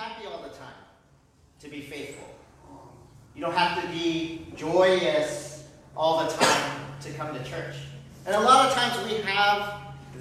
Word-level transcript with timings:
happy 0.00 0.26
all 0.26 0.40
the 0.40 0.48
time 0.48 0.72
to 1.60 1.68
be 1.68 1.82
faithful. 1.82 2.26
You 3.34 3.42
don't 3.42 3.54
have 3.54 3.82
to 3.82 3.88
be 3.90 4.46
joyous 4.56 5.68
all 5.94 6.24
the 6.24 6.30
time 6.32 6.80
to 7.02 7.12
come 7.12 7.34
to 7.34 7.44
church. 7.44 7.74
And 8.24 8.34
a 8.34 8.40
lot 8.40 8.66
of 8.66 8.72
times 8.72 8.96
we 9.04 9.18
have 9.18 9.74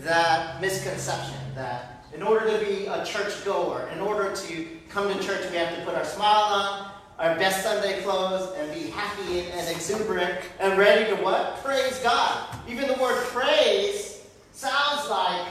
that 0.04 0.60
misconception 0.60 1.40
that 1.56 2.04
in 2.14 2.22
order 2.22 2.52
to 2.52 2.66
be 2.66 2.88
a 2.88 3.06
church 3.06 3.46
goer, 3.46 3.90
in 3.94 4.02
order 4.02 4.36
to 4.36 4.68
come 4.90 5.14
to 5.14 5.24
church, 5.24 5.50
we 5.50 5.56
have 5.56 5.74
to 5.74 5.86
put 5.86 5.96
our 5.96 6.04
smile 6.04 6.44
on, 6.44 6.92
our 7.18 7.36
best 7.38 7.64
Sunday 7.64 8.02
clothes, 8.02 8.54
and 8.58 8.74
be 8.74 8.90
happy 8.90 9.50
and 9.52 9.70
exuberant 9.70 10.42
and 10.60 10.78
ready 10.78 11.10
to 11.16 11.24
what? 11.24 11.64
Praise 11.64 12.00
God. 12.00 12.54
Even 12.68 12.90
the 12.90 12.96
word 12.96 13.24
praise 13.28 14.26
sounds 14.52 15.10
like 15.10 15.48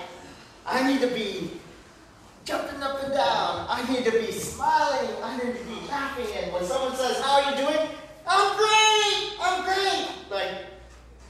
I 0.67 0.87
need 0.87 1.01
to 1.01 1.15
be 1.15 1.58
jumping 2.49 2.83
up 2.83 3.03
and 3.05 3.13
down. 3.13 3.67
I 3.69 3.85
need 3.93 4.07
to 4.07 4.11
be 4.11 4.33
smiling. 4.33 5.15
I 5.23 5.37
need 5.37 5.55
to 5.59 5.65
be 5.65 5.87
laughing. 5.87 6.27
And 6.35 6.51
when 6.51 6.65
someone 6.65 6.97
says, 6.97 7.21
How 7.21 7.43
are 7.43 7.51
you 7.51 7.57
doing? 7.59 7.89
I'm 8.27 8.57
great. 8.57 9.37
I'm 9.39 9.65
great. 9.65 10.09
Like, 10.31 10.67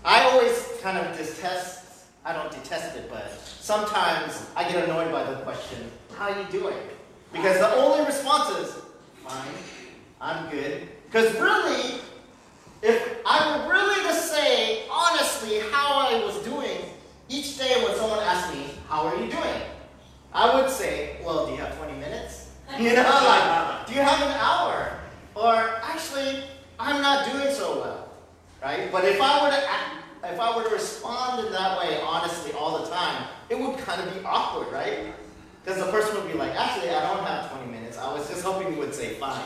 I 0.04 0.22
always 0.30 0.78
kind 0.80 0.96
of 0.96 1.16
detest, 1.16 2.04
I 2.24 2.32
don't 2.32 2.52
detest 2.52 2.96
it, 2.96 3.10
but 3.10 3.32
sometimes 3.60 4.46
I 4.54 4.70
get 4.70 4.84
annoyed 4.84 5.10
by 5.10 5.24
the 5.24 5.36
question, 5.40 5.90
How 6.16 6.30
are 6.30 6.40
you 6.40 6.46
doing? 6.52 6.78
Because 7.32 7.58
the 7.58 7.74
only 7.74 8.06
response 8.06 8.56
is, 8.60 8.76
Fine. 9.26 9.48
I'm 10.20 10.48
good. 10.50 10.88
Because 11.06 11.34
really, 11.34 12.00
if 12.80 13.18
I 13.26 13.66
were 13.66 13.72
really 13.72 14.06
to 14.06 14.14
say 14.14 14.86
honestly 14.88 15.58
how 15.72 16.06
I 16.06 16.24
was 16.24 16.38
doing 16.44 16.78
each 17.28 17.58
day 17.58 17.82
when 17.84 17.96
someone 17.96 18.20
asked 18.20 18.54
me, 18.54 18.66
How 18.88 19.04
are 19.04 19.16
you 19.16 19.28
doing? 19.28 19.62
I 20.32 20.54
would 20.54 20.70
say, 20.70 21.16
Well, 21.24 21.46
do 21.46 21.52
you 21.52 21.58
have 21.58 21.76
20 21.78 21.94
minutes? 21.98 22.50
You 22.78 22.94
know, 22.94 23.02
like, 23.02 23.86
do 23.86 23.94
you 23.94 24.02
have 24.02 24.20
an 24.22 24.36
hour? 24.38 24.98
Or 25.34 25.54
actually, 25.82 26.44
I'm 26.78 27.00
not 27.00 27.30
doing 27.32 27.52
so 27.52 27.80
well. 27.80 28.12
Right? 28.62 28.92
But 28.92 29.04
if 29.04 29.20
I 29.20 29.42
were 29.42 29.50
to 29.50 29.70
act, 29.70 30.04
if 30.24 30.38
I 30.38 30.56
were 30.56 30.64
to 30.64 30.74
respond 30.74 31.46
in 31.46 31.52
that 31.52 31.78
way 31.78 32.00
honestly 32.02 32.52
all 32.52 32.82
the 32.82 32.90
time, 32.90 33.28
it 33.48 33.58
would 33.58 33.78
kind 33.78 34.00
of 34.02 34.12
be 34.14 34.20
awkward, 34.24 34.70
right? 34.72 35.14
Because 35.64 35.82
the 35.84 35.90
person 35.90 36.14
would 36.16 36.30
be 36.30 36.36
like, 36.36 36.52
actually, 36.54 36.90
I 36.90 37.14
don't 37.14 37.24
have 37.24 37.50
20 37.50 37.72
minutes. 37.72 37.98
I 37.98 38.12
was 38.12 38.28
just 38.28 38.42
hoping 38.42 38.72
you 38.72 38.78
would 38.78 38.94
say 38.94 39.14
fine. 39.14 39.44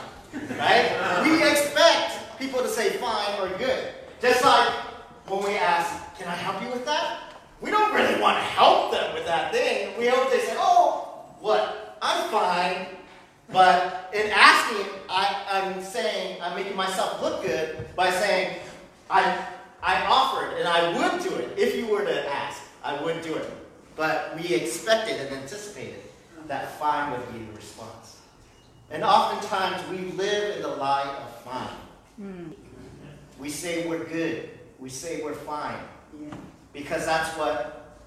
Right? 0.57 1.23
we 1.23 1.41
expect 1.43 2.39
people 2.39 2.61
to 2.61 2.67
say 2.67 2.91
fine 2.97 3.39
or 3.39 3.55
good. 3.57 3.93
Just 4.21 4.43
like 4.43 4.69
when 5.27 5.43
we 5.43 5.55
ask, 5.57 6.17
can 6.17 6.27
I 6.27 6.35
help 6.35 6.61
you 6.61 6.69
with 6.69 6.85
that? 6.85 7.33
We 7.63 7.71
don't 7.71 7.93
really 7.95 8.19
want 8.21 8.37
to 8.37 8.43
help 8.43 8.91
them 8.91 9.13
with 9.13 9.25
that 9.25 9.53
thing. 9.53 9.97
We 9.97 10.07
hope 10.07 10.29
they 10.29 10.39
say, 10.39 10.53
oh, 10.57 11.23
what? 11.39 11.97
I'm 12.01 12.29
fine. 12.29 12.87
But 13.53 14.11
in 14.13 14.29
asking, 14.31 14.85
I, 15.09 15.45
I'm 15.49 15.81
saying, 15.81 16.41
I'm 16.41 16.57
making 16.57 16.75
myself 16.75 17.21
look 17.21 17.41
good 17.41 17.95
by 17.95 18.09
saying, 18.11 18.57
I, 19.09 19.45
I 19.81 20.05
offered 20.07 20.57
and 20.57 20.67
I 20.67 20.91
would 20.91 21.23
do 21.23 21.33
it. 21.35 21.57
If 21.57 21.77
you 21.77 21.87
were 21.87 22.03
to 22.03 22.29
ask, 22.29 22.61
I 22.83 23.01
would 23.01 23.21
do 23.21 23.33
it. 23.35 23.49
But 23.95 24.35
we 24.35 24.53
expected 24.55 25.21
and 25.21 25.33
anticipated 25.33 26.01
that 26.47 26.79
fine 26.79 27.11
would 27.11 27.33
be 27.33 27.39
the 27.45 27.53
response. 27.53 28.17
And 28.91 29.03
oftentimes 29.03 29.81
we 29.89 30.11
live 30.11 30.57
in 30.57 30.61
the 30.61 30.67
lie 30.67 31.15
of 31.21 31.41
fine. 31.41 31.77
Mm. 32.21 32.53
We 33.39 33.49
say 33.49 33.87
we're 33.87 34.03
good. 34.03 34.49
We 34.79 34.89
say 34.89 35.23
we're 35.23 35.33
fine. 35.33 35.79
Yeah. 36.21 36.35
Because 36.73 37.05
that's 37.05 37.35
what 37.37 37.97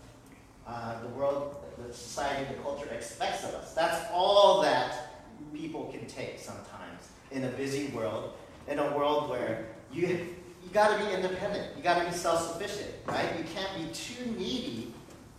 uh, 0.66 1.00
the 1.00 1.08
world, 1.08 1.56
the 1.86 1.92
society, 1.92 2.52
the 2.54 2.62
culture 2.62 2.88
expects 2.90 3.44
of 3.44 3.54
us. 3.54 3.74
That's 3.74 4.04
all 4.12 4.62
that 4.62 5.10
people 5.54 5.86
can 5.86 6.06
take 6.06 6.38
sometimes 6.38 7.08
in 7.30 7.44
a 7.44 7.48
busy 7.48 7.88
world, 7.88 8.34
in 8.68 8.78
a 8.78 8.96
world 8.96 9.30
where 9.30 9.66
you, 9.92 10.06
you 10.06 10.70
got 10.72 10.98
to 10.98 11.04
be 11.04 11.12
independent. 11.12 11.76
You 11.76 11.82
got 11.82 11.98
to 11.98 12.10
be 12.10 12.16
self-sufficient, 12.16 12.90
right? 13.06 13.26
You 13.38 13.44
can't 13.54 13.76
be 13.76 13.92
too 13.92 14.30
needy. 14.32 14.92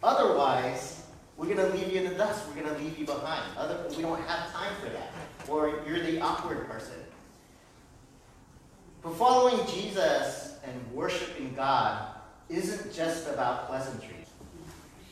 Otherwise, 0.03 0.97
we're 1.38 1.53
going 1.53 1.58
to 1.58 1.78
leave 1.78 1.94
you 1.94 2.02
in 2.02 2.09
the 2.09 2.16
dust. 2.16 2.46
We're 2.48 2.62
going 2.64 2.75
to 2.75 2.81
leave 2.81 2.98
you 2.98 3.06
behind. 3.06 3.58
Other, 3.58 3.86
we 3.96 4.02
don't 4.02 4.20
have 4.22 4.52
time 4.52 4.74
for 4.81 4.90
that 4.90 5.12
or 5.48 5.81
you're 5.88 6.00
the 6.00 6.20
awkward 6.20 6.68
person. 6.68 6.96
But 9.02 9.14
following 9.16 9.66
Jesus 9.68 10.58
and 10.64 10.92
worshiping 10.94 11.53
God 11.56 12.08
isn't 12.50 12.94
just 12.94 13.28
about 13.30 13.68
pleasantries. 13.68 14.12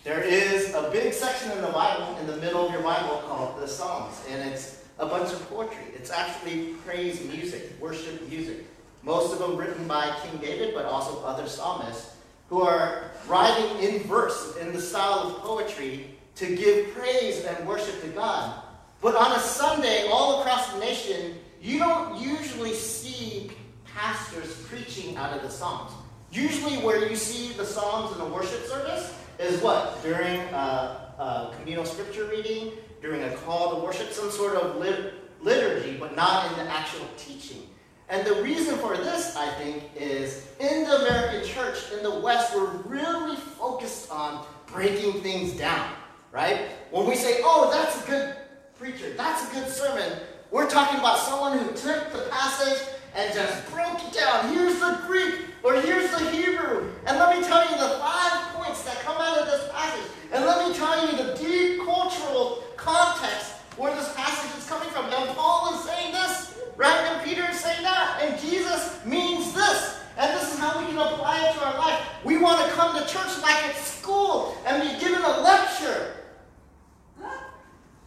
There 0.04 0.22
is 0.22 0.74
a 0.74 0.90
big 0.92 1.14
section 1.14 1.52
in 1.52 1.62
the 1.62 1.70
Bible, 1.70 2.18
in 2.20 2.28
the 2.28 2.38
middle 2.38 2.66
of 2.66 2.72
your 2.72 2.84
Bible, 2.84 3.24
called 3.28 3.60
the 3.60 3.68
Psalms, 3.68 4.22
and 4.30 4.50
it's 4.50 4.84
a 5.00 5.06
bunch 5.06 5.34
of 5.34 5.50
poetry. 5.50 5.86
It's 5.96 6.12
actually 6.12 6.74
praise 6.86 7.24
music, 7.26 7.74
worship 7.82 8.28
music. 8.30 8.66
Most 9.04 9.34
of 9.34 9.40
them 9.40 9.58
written 9.58 9.88
by 9.88 10.16
King 10.22 10.40
David, 10.40 10.76
but 10.76 10.86
also 10.86 11.24
other 11.24 11.48
psalmists 11.48 12.15
who 12.50 12.62
are 12.62 13.12
writing 13.28 13.80
in 13.80 14.00
verse, 14.04 14.56
in 14.58 14.72
the 14.74 14.82
style 14.82 15.28
of 15.28 15.38
poetry, 15.38 16.16
to 16.36 16.56
give 16.56 16.94
praise 16.94 17.46
and 17.46 17.68
worship 17.68 18.02
to 18.02 18.08
God. 18.10 18.62
But 19.02 19.16
on 19.16 19.32
a 19.32 19.40
Sunday, 19.40 20.08
all 20.12 20.42
across 20.42 20.74
the 20.74 20.80
nation, 20.80 21.36
you 21.62 21.80
don't 21.80 22.20
usually 22.20 22.74
see 22.74 23.52
pastors 23.86 24.54
preaching 24.68 25.16
out 25.18 25.34
of 25.34 25.42
the 25.42 25.50
Psalms. 25.50 25.92
Usually, 26.32 26.78
where 26.78 27.10
you 27.10 27.16
see 27.16 27.54
the 27.54 27.66
Psalms 27.66 28.16
in 28.16 28.22
a 28.22 28.28
worship 28.28 28.66
service 28.66 29.14
is 29.40 29.62
what? 29.62 30.02
During 30.04 30.40
a, 30.54 31.14
a 31.18 31.54
communal 31.58 31.86
scripture 31.86 32.26
reading, 32.26 32.72
during 33.02 33.24
a 33.24 33.36
call 33.38 33.76
to 33.76 33.86
worship, 33.86 34.12
some 34.12 34.32
sort 34.32 34.56
of 34.56 34.78
lit- 34.78 35.14
liturgy, 35.42 35.98
but 35.98 36.16
not 36.16 36.52
in 36.52 36.66
the 36.66 36.72
actual 36.72 37.08
teaching. 37.18 37.64
And 38.10 38.26
the 38.26 38.42
reason 38.44 38.78
for 38.78 38.96
this, 38.98 39.36
I 39.36 39.50
think, 39.56 39.84
is 39.96 40.48
in 40.60 40.84
the 40.84 41.06
American 41.06 41.48
church, 41.48 41.92
in 41.92 42.04
the 42.04 42.20
West, 42.20 42.56
we're 42.56 42.70
really 42.86 43.36
focused 43.36 44.12
on 44.12 44.46
breaking 44.68 45.22
things 45.22 45.54
down, 45.54 45.90
right? 46.32 46.70
When 46.92 47.08
we 47.08 47.16
say, 47.16 47.40
oh, 47.44 47.70
that's 47.72 48.04
a 48.04 48.10
good 48.10 48.36
preacher. 48.78 49.14
That's 49.16 49.50
a 49.50 49.56
good 49.56 49.68
sermon. 49.70 50.20
We're 50.52 50.70
talking 50.70 51.00
about 51.00 51.20
someone 51.20 51.58
who 51.58 51.68
took 51.70 52.12
the 52.12 52.28
passage 52.30 52.88
and 53.16 53.34
just 53.34 53.72
broke 53.72 54.04
it 54.04 54.14
down. 54.14 54.54
Here's 54.54 54.80
the 54.80 55.02
Greek, 55.08 55.36
or 55.64 55.74
here's 55.82 56.12
the 56.12 56.30
Hebrew. 56.30 56.92
And 57.08 57.18
let 57.18 57.36
me 57.36 57.44
tell 57.44 57.64
you 57.64 57.78
the 57.78 57.98
five 58.00 58.54
points 58.54 58.84
that 58.84 59.00
come 59.00 59.18
out 59.18 59.40
of 59.40 59.46
this 59.48 59.70
passage. 59.72 60.12
And 60.32 60.46
let 60.46 60.68
me 60.68 60.76
tell 60.76 61.10
you 61.10 61.18
the 61.18 61.34
deep 61.36 61.84
cultural 61.84 62.64
context 62.76 63.54
where 63.78 63.96
this 63.96 64.14
passage 64.16 64.58
is 64.58 64.68
coming 64.68 64.90
from. 64.90 65.06
And 65.06 65.30
Paul 65.36 65.74
is 65.74 65.84
saying 65.86 66.14
this, 66.14 66.60
right? 66.76 67.00
And 67.12 67.24
Peter 67.26 67.46
is 67.50 67.60
saying 67.60 67.84
that. 67.84 68.22
And 68.22 68.40
Jesus 68.40 69.04
means 69.06 69.54
this. 69.54 70.00
And 70.18 70.34
this 70.34 70.54
is 70.54 70.60
how 70.60 70.80
we 70.80 70.86
can 70.88 70.98
apply 70.98 71.48
it 71.48 71.54
to 71.54 71.66
our 71.66 71.78
life. 71.78 72.02
We 72.24 72.38
want 72.38 72.65
to 72.65 72.65
come 72.76 73.02
to 73.02 73.08
church 73.08 73.42
like 73.42 73.66
at 73.66 73.76
school 73.76 74.58
and 74.68 74.84
be 74.84 75.00
given 75.00 75.22
a 75.24 75.42
lecture. 75.42 76.14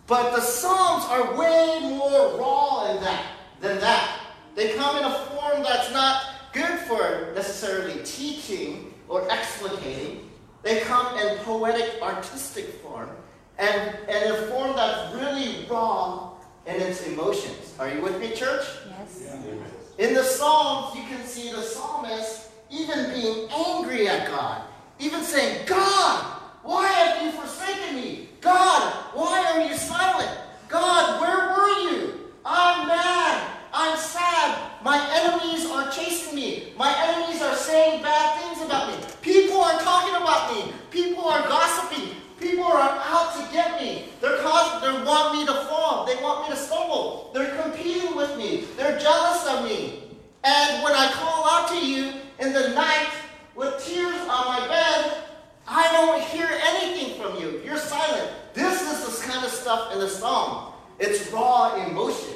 But 0.06 0.34
the 0.34 0.40
Psalms 0.40 1.04
are 1.04 1.36
way 1.36 1.80
more 1.82 2.38
raw 2.38 2.90
in 2.90 3.02
that 3.02 3.24
than 3.60 3.80
that. 3.80 4.20
They 4.54 4.74
come 4.74 4.96
in 4.98 5.04
a 5.04 5.14
form 5.26 5.62
that's 5.62 5.92
not 5.92 6.22
good 6.52 6.78
for 6.80 7.32
necessarily 7.34 8.02
teaching 8.04 8.94
or 9.08 9.26
explicating. 9.28 10.30
They 10.62 10.80
come 10.80 11.16
in 11.18 11.38
poetic, 11.38 12.02
artistic 12.02 12.66
form, 12.82 13.10
and, 13.58 13.96
and 14.08 14.24
in 14.24 14.32
a 14.32 14.46
form 14.48 14.76
that's 14.76 15.14
really 15.14 15.66
raw 15.70 16.32
in 16.66 16.76
its 16.76 17.06
emotions. 17.06 17.74
Are 17.78 17.88
you 17.88 18.00
with 18.00 18.18
me, 18.20 18.32
church? 18.32 18.64
Yes. 18.88 19.22
Yeah. 19.24 20.06
In 20.06 20.14
the 20.14 20.24
Psalms, 20.24 20.96
you 20.96 21.02
can 21.04 21.24
see 21.26 21.52
the 21.52 21.62
psalmist 21.62 22.47
even 22.70 23.10
being 23.10 23.48
angry 23.50 24.08
at 24.08 24.28
God, 24.28 24.62
even 24.98 25.22
saying, 25.22 25.66
God, 25.66 26.24
why 26.62 26.86
have 26.86 27.22
you 27.22 27.32
forsaken 27.32 27.96
me? 27.96 28.28
God, 28.40 28.92
why 29.14 29.44
are 29.52 29.68
you 29.68 29.76
silent? 29.76 30.30
God, 30.68 31.20
where 31.20 31.56
were 31.56 31.90
you? 31.90 32.30
I'm 32.44 32.88
mad. 32.88 33.56
I'm 33.72 33.96
sad. 33.96 34.70
My 34.82 34.98
enemies 35.20 35.66
are 35.66 35.90
chasing 35.90 36.34
me. 36.34 36.72
My 36.76 36.94
enemies 36.96 37.42
are 37.42 37.54
saying 37.54 38.02
bad 38.02 38.40
things 38.40 38.64
about 38.64 38.88
me. 38.88 39.06
People 39.22 39.60
are 39.60 39.78
talking 39.80 40.14
about 40.16 40.54
me. 40.54 40.72
People 40.90 41.24
are 41.24 41.42
gossiping. 41.48 42.14
People 42.38 42.64
are 42.64 42.80
out 42.80 43.34
to 43.34 43.52
get 43.52 43.80
me. 43.80 44.04
They're 44.20 44.38
cause, 44.38 44.80
they 44.80 45.04
want 45.04 45.34
me 45.34 45.46
to 45.46 45.54
fall. 45.64 46.06
They 46.06 46.16
want 46.22 46.48
me 46.48 46.54
to 46.54 46.60
stumble. 46.60 47.30
They're 47.34 47.54
competing 47.62 48.16
with 48.16 48.36
me. 48.36 48.64
They're 48.76 48.98
jealous 48.98 49.46
of 49.46 49.64
me. 49.64 50.04
And 50.44 50.82
when 50.82 50.92
I 50.92 51.10
call 51.12 51.48
out 51.48 51.68
to 51.68 51.86
you 51.86 52.12
in 52.38 52.52
the 52.52 52.68
night 52.70 53.10
with 53.54 53.84
tears 53.84 54.20
on 54.22 54.46
my 54.46 54.66
bed, 54.68 55.24
I 55.66 55.92
don't 55.92 56.22
hear 56.22 56.48
anything 56.48 57.20
from 57.20 57.40
you. 57.40 57.60
You're 57.64 57.76
silent. 57.76 58.30
This 58.54 58.80
is 58.80 59.06
this 59.06 59.22
kind 59.22 59.44
of 59.44 59.50
stuff 59.50 59.92
in 59.92 59.98
the 59.98 60.08
psalm. 60.08 60.72
It's 60.98 61.30
raw 61.30 61.84
emotion. 61.86 62.34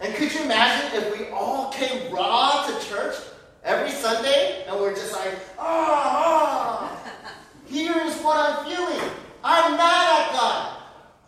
And 0.00 0.14
could 0.14 0.32
you 0.32 0.44
imagine 0.44 1.02
if 1.02 1.18
we 1.18 1.26
all 1.28 1.70
came 1.70 2.12
raw 2.12 2.66
to 2.66 2.88
church 2.88 3.16
every 3.62 3.90
Sunday 3.90 4.64
and 4.66 4.80
we're 4.80 4.94
just 4.94 5.12
like, 5.12 5.34
ah, 5.58 6.90
oh, 6.90 7.12
here's 7.66 8.16
what 8.22 8.36
I'm 8.38 8.64
feeling. 8.64 9.10
I'm 9.44 9.76
mad 9.76 10.20
at 10.20 10.32
God. 10.32 10.76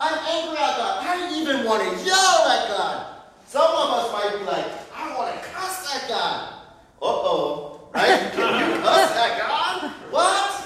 I'm 0.01 0.19
angry 0.19 0.57
at 0.57 0.77
God. 0.77 1.05
I 1.05 1.39
even 1.39 1.43
even 1.53 1.67
want 1.67 1.83
to 1.83 2.05
yell 2.05 2.49
at 2.49 2.69
God. 2.69 3.07
Some 3.47 3.63
of 3.63 3.91
us 3.91 4.13
might 4.13 4.39
be 4.39 4.45
like, 4.45 4.67
I 4.95 5.17
want 5.17 5.35
to 5.35 5.49
cuss 5.51 5.95
at 5.95 6.09
God. 6.09 6.53
Uh 7.01 7.05
oh. 7.05 7.89
Right? 7.93 8.33
Can 8.33 8.71
you 8.71 8.81
cuss 8.81 9.17
at 9.17 9.39
God? 9.39 9.91
What? 10.11 10.59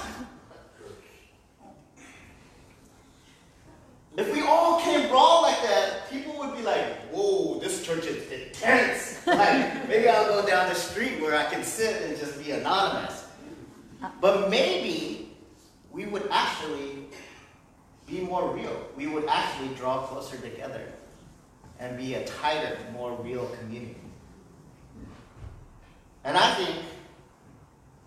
If 4.17 4.33
we 4.33 4.41
all 4.41 4.81
came 4.81 5.11
raw 5.11 5.41
like 5.41 5.61
that, 5.61 6.09
people 6.09 6.37
would 6.39 6.55
be 6.55 6.63
like, 6.63 6.85
whoa, 7.11 7.59
this 7.59 7.85
church 7.85 8.05
is 8.05 8.31
intense. 8.31 9.25
Like, 9.27 9.87
maybe 9.87 10.07
Go 10.27 10.45
down 10.45 10.67
the 10.67 10.75
street 10.75 11.21
where 11.21 11.37
I 11.37 11.45
can 11.45 11.63
sit 11.63 12.01
and 12.01 12.17
just 12.17 12.43
be 12.43 12.51
anonymous. 12.51 13.25
But 14.19 14.49
maybe 14.49 15.31
we 15.89 16.05
would 16.05 16.27
actually 16.29 17.05
be 18.05 18.19
more 18.19 18.53
real. 18.53 18.87
We 18.97 19.07
would 19.07 19.25
actually 19.29 19.73
draw 19.75 20.05
closer 20.05 20.35
together 20.35 20.83
and 21.79 21.97
be 21.97 22.15
a 22.15 22.25
tighter, 22.25 22.77
more 22.91 23.13
real 23.23 23.47
community. 23.59 23.95
And 26.25 26.35
I 26.37 26.53
think 26.55 26.75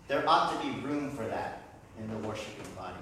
there 0.06 0.22
ought 0.28 0.60
to 0.60 0.66
be 0.68 0.78
room 0.80 1.10
for 1.12 1.26
that 1.26 1.62
in 1.98 2.06
the 2.10 2.28
worshiping 2.28 2.70
body. 2.76 2.94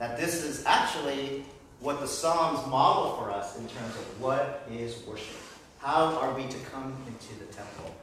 That 0.00 0.18
this 0.18 0.42
is 0.42 0.66
actually 0.66 1.44
what 1.78 2.00
the 2.00 2.08
Psalms 2.08 2.66
model 2.68 3.16
for 3.16 3.30
us 3.30 3.56
in 3.58 3.68
terms 3.68 3.94
of 3.94 4.20
what 4.20 4.66
is 4.72 5.02
worship. 5.06 5.36
How 5.82 6.14
are 6.18 6.34
we 6.34 6.42
to 6.46 6.58
come 6.70 6.94
into 7.06 7.38
the 7.38 7.50
temple? 7.50 7.94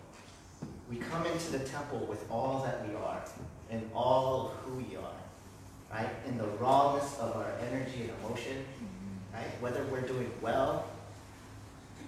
We 0.89 0.97
come 0.97 1.27
into 1.27 1.51
the 1.51 1.59
temple 1.59 2.07
with 2.09 2.25
all 2.31 2.63
that 2.63 2.87
we 2.87 2.95
are 2.95 3.21
and 3.69 3.87
all 3.93 4.47
of 4.47 4.51
who 4.63 4.77
we 4.77 4.95
are, 4.95 5.91
right? 5.91 6.09
In 6.27 6.39
the 6.39 6.47
rawness 6.59 7.19
of 7.19 7.35
our 7.35 7.51
energy 7.69 8.01
and 8.01 8.09
emotion, 8.19 8.65
right? 9.31 9.45
Whether 9.61 9.83
we're 9.91 10.01
doing 10.01 10.31
well 10.41 10.87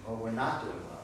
or 0.08 0.16
we're 0.16 0.32
not 0.32 0.64
doing 0.64 0.80
well. 0.90 1.02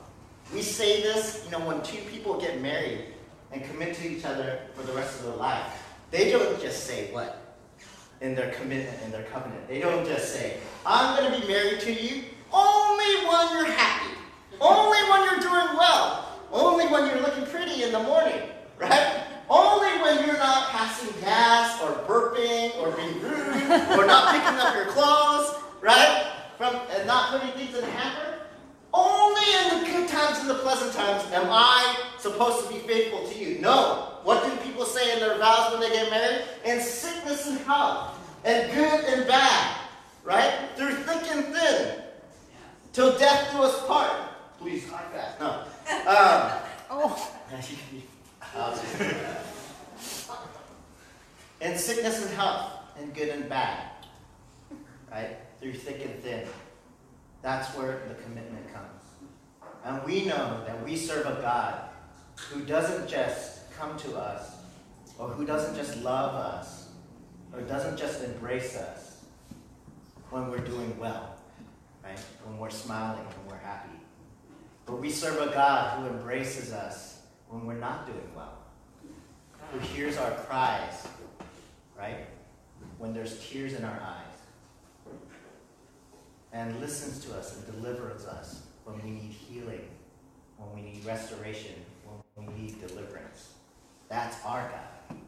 We 0.53 0.63
say 0.63 1.01
this, 1.01 1.43
you 1.45 1.53
know, 1.53 1.65
when 1.65 1.81
two 1.83 1.99
people 2.11 2.41
get 2.41 2.61
married 2.61 3.15
and 3.53 3.63
commit 3.71 3.95
to 3.99 4.09
each 4.09 4.25
other 4.25 4.59
for 4.75 4.83
the 4.83 4.95
rest 4.95 5.21
of 5.21 5.27
their 5.27 5.37
life, 5.37 5.85
they 6.11 6.33
don't 6.33 6.61
just 6.61 6.85
say 6.89 7.13
what? 7.13 7.57
In 8.21 8.35
their 8.35 8.51
commitment, 8.51 9.01
in 9.05 9.13
their 9.13 9.25
covenant. 9.25 9.69
They 9.69 9.79
don't 9.79 10.05
just 10.05 10.35
say, 10.35 10.57
I'm 10.85 11.17
going 11.17 11.33
to 11.33 11.41
be 11.41 11.53
married 11.53 11.79
to 11.83 11.93
you 11.93 12.25
only 12.53 13.27
when 13.29 13.53
you're 13.53 13.71
happy, 13.73 14.16
only 14.61 14.99
when 15.11 15.25
you're 15.25 15.41
doing 15.41 15.77
well, 15.77 16.37
only 16.53 16.87
when 16.87 17.07
you're 17.07 17.21
looking 17.21 17.47
pretty 17.47 17.83
in 17.83 17.93
the 17.93 18.03
morning, 18.03 18.41
right? 18.79 19.25
Only 19.49 20.03
when 20.03 20.27
you're 20.27 20.39
not 20.39 20.71
passing 20.71 21.13
gas 21.21 21.81
or 21.83 21.93
burping 22.07 22.77
or 22.79 22.91
being 22.93 23.21
rude 23.23 23.99
or 23.99 24.07
not 24.07 24.33
picking 24.33 24.59
up 24.59 24.75
your 24.75 24.87
clothes, 24.87 25.55
right? 25.81 26.33
From 26.59 26.75
and 26.91 27.07
not 27.07 27.31
putting 27.31 27.55
things 27.55 27.75
in 27.75 27.83
the 27.83 27.91
hamper. 27.91 28.41
Only 28.93 29.43
in 29.43 29.81
the 29.81 29.91
good 29.91 30.09
times 30.09 30.39
and 30.39 30.49
the 30.49 30.55
pleasant 30.55 30.93
times 30.95 31.31
am 31.33 31.49
I 31.51 32.05
supposed 32.19 32.67
to 32.67 32.73
be 32.73 32.81
faithful 32.81 33.29
to 33.29 33.39
you. 33.39 33.61
No. 33.61 34.13
What 34.23 34.43
do 34.43 34.57
people 34.65 34.85
say 34.85 35.13
in 35.13 35.21
their 35.21 35.39
vows 35.39 35.71
when 35.71 35.81
they 35.81 35.91
get 35.91 36.11
married? 36.11 36.43
In 36.65 36.81
sickness 36.81 37.47
and 37.47 37.59
health, 37.59 38.19
and 38.45 38.73
good 38.75 39.05
and 39.05 39.27
bad, 39.29 39.77
right? 40.25 40.53
Through 40.77 40.95
thick 40.95 41.23
and 41.31 41.55
thin, 41.55 42.03
till 42.93 43.17
death 43.19 43.53
do 43.53 43.63
us 43.63 43.87
part. 43.87 44.11
Please, 44.59 44.89
high 44.89 45.05
fast. 45.13 45.41
No. 45.41 45.65
Um, 46.07 46.53
Oh, 46.89 47.33
and 51.61 51.79
sickness 51.79 52.25
and 52.25 52.35
health, 52.37 52.73
and 52.99 53.15
good 53.15 53.29
and 53.31 53.49
bad, 53.49 53.91
right? 55.11 55.37
Through 55.61 55.75
thick 55.75 56.05
and 56.05 56.23
thin. 56.23 56.47
That's 57.43 57.69
where 57.77 58.03
the 58.09 58.15
commitment 58.23 58.73
comes. 58.73 58.87
And 59.85 60.03
we 60.05 60.25
know 60.27 60.63
that 60.67 60.85
we 60.85 60.97
serve 60.97 61.27
a 61.27 61.41
God 61.43 61.81
who 62.51 62.65
doesn't 62.65 63.09
just 63.09 63.71
come 63.73 63.97
to 63.99 64.17
us, 64.17 64.53
or 65.19 65.29
who 65.29 65.45
doesn't 65.45 65.75
just 65.75 66.03
love 66.03 66.35
us, 66.35 66.89
or 67.53 67.63
doesn't 67.63 67.97
just 67.97 68.23
embrace 68.23 68.77
us 68.77 69.25
when 70.31 70.51
we're 70.51 70.59
doing 70.59 70.97
well, 70.99 71.35
right? 72.05 72.19
When 72.45 72.59
we're 72.59 72.71
smiling, 72.71 73.25
when 73.25 73.47
we're 73.57 73.65
happy. 73.65 73.91
But 74.87 75.01
we 75.01 75.11
serve 75.11 75.41
a 75.49 75.53
God 75.53 75.99
who 75.99 76.07
embraces 76.07 76.73
us 76.73 77.21
when 77.49 77.67
we're 77.67 77.75
not 77.75 78.07
doing 78.07 78.31
well, 78.37 78.59
who 79.73 79.79
hears 79.81 80.17
our 80.17 80.31
cries, 80.31 81.07
right? 81.99 82.27
When 82.99 83.13
there's 83.13 83.45
tears 83.47 83.75
in 83.75 83.85
our 83.85 84.01
eyes, 84.01 84.37
and 86.53 86.81
listens 86.81 87.23
to 87.25 87.37
us 87.37 87.57
and 87.57 87.67
delivers 87.67 88.25
us 88.25 88.63
when 88.85 88.97
we 89.03 89.11
need 89.11 89.33
healing, 89.33 89.89
when 90.57 90.75
we 90.75 90.91
need 90.91 91.05
restoration, 91.05 91.75
when 92.35 92.47
we 92.47 92.55
need 92.55 92.81
deliverance. 92.81 93.53
That's 94.09 94.43
our 94.45 94.71
God. 94.71 95.19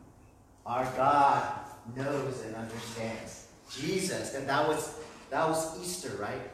Our 0.65 0.85
God 0.97 1.53
knows 1.97 2.43
and 2.47 2.55
understands. 2.55 3.49
Jesus, 3.71 4.35
and 4.35 4.49
that 4.49 4.67
was 4.67 4.95
that 5.31 5.47
was 5.47 5.79
Easter, 5.83 6.17
right? 6.17 6.51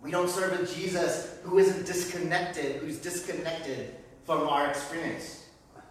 We 0.00 0.10
don't 0.10 0.28
serve 0.28 0.60
a 0.60 0.66
Jesus 0.74 1.38
who 1.42 1.58
isn't 1.58 1.86
disconnected, 1.86 2.76
who's 2.76 2.98
disconnected 2.98 3.94
from 4.24 4.48
our 4.48 4.68
experience. 4.68 5.44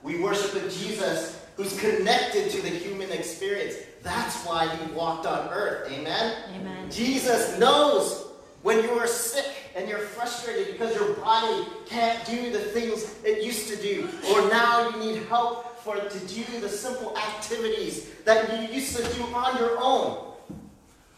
We 0.04 0.20
worship 0.20 0.54
a 0.56 0.70
Jesus 0.70 1.42
who's 1.58 1.80
connected 1.80 2.52
to 2.52 2.62
the 2.62 2.70
human 2.70 3.12
experience. 3.12 3.76
That's 4.04 4.44
why 4.46 4.68
he 4.68 4.92
walked 4.94 5.26
on 5.26 5.50
earth. 5.50 5.92
Amen? 5.92 6.36
amen. 6.54 6.92
Jesus 6.92 7.58
knows 7.58 8.28
when 8.62 8.84
you 8.84 8.92
are 8.92 9.08
sick 9.08 9.46
and 9.76 9.90
you're 9.90 10.00
frustrated 10.00 10.74
because 10.74 10.96
your 10.96 11.14
body 11.16 11.68
can't 11.86 12.26
do 12.26 12.52
the 12.52 12.60
things 12.60 13.16
it 13.24 13.44
used 13.44 13.68
to 13.70 13.76
do, 13.78 14.10
or 14.32 14.42
now 14.50 14.90
you 14.90 15.00
need 15.00 15.24
help 15.24 15.78
for 15.80 15.96
to 15.96 16.20
do 16.28 16.60
the 16.60 16.70
simple 16.70 17.16
activities 17.18 18.10
that 18.26 18.52
you 18.52 18.74
used 18.74 18.96
to 18.96 19.04
do 19.14 19.24
on 19.36 19.58
your 19.58 19.78
own. 19.80 20.34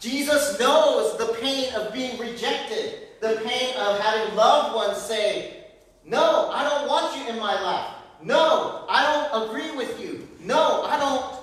Jesus 0.00 0.58
knows 0.60 1.18
the 1.18 1.34
pain 1.40 1.74
of 1.74 1.92
being 1.92 2.18
rejected, 2.18 3.08
the 3.20 3.40
pain 3.44 3.76
of 3.76 3.98
having 3.98 4.36
loved 4.36 4.74
ones 4.74 4.98
say, 4.98 5.64
No, 6.04 6.50
I 6.50 6.62
don't 6.68 6.88
want 6.88 7.16
you 7.16 7.28
in 7.28 7.38
my 7.38 7.60
life. 7.60 7.94
No, 8.22 8.84
I 8.88 9.02
don't 9.30 9.50
agree 9.50 9.76
with 9.76 10.00
you. 10.00 10.28
No, 10.40 10.82
I 10.84 10.98
don't, 10.98 11.42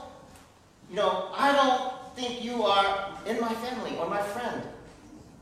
you 0.89 0.95
know, 0.95 1.29
I 1.35 1.51
don't 1.51 2.15
think 2.15 2.43
you 2.43 2.63
are 2.63 3.13
in 3.25 3.39
my 3.41 3.53
family 3.55 3.97
or 3.97 4.09
my 4.09 4.21
friend. 4.21 4.61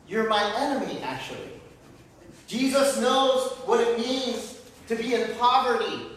You're 0.07 0.27
my 0.27 0.53
enemy, 0.57 0.99
actually. 1.01 1.49
Jesus 2.47 2.99
knows 2.99 3.51
what 3.65 3.79
it 3.79 3.97
means 3.97 4.59
to 4.87 4.95
be 4.95 5.13
in 5.15 5.35
poverty, 5.37 6.07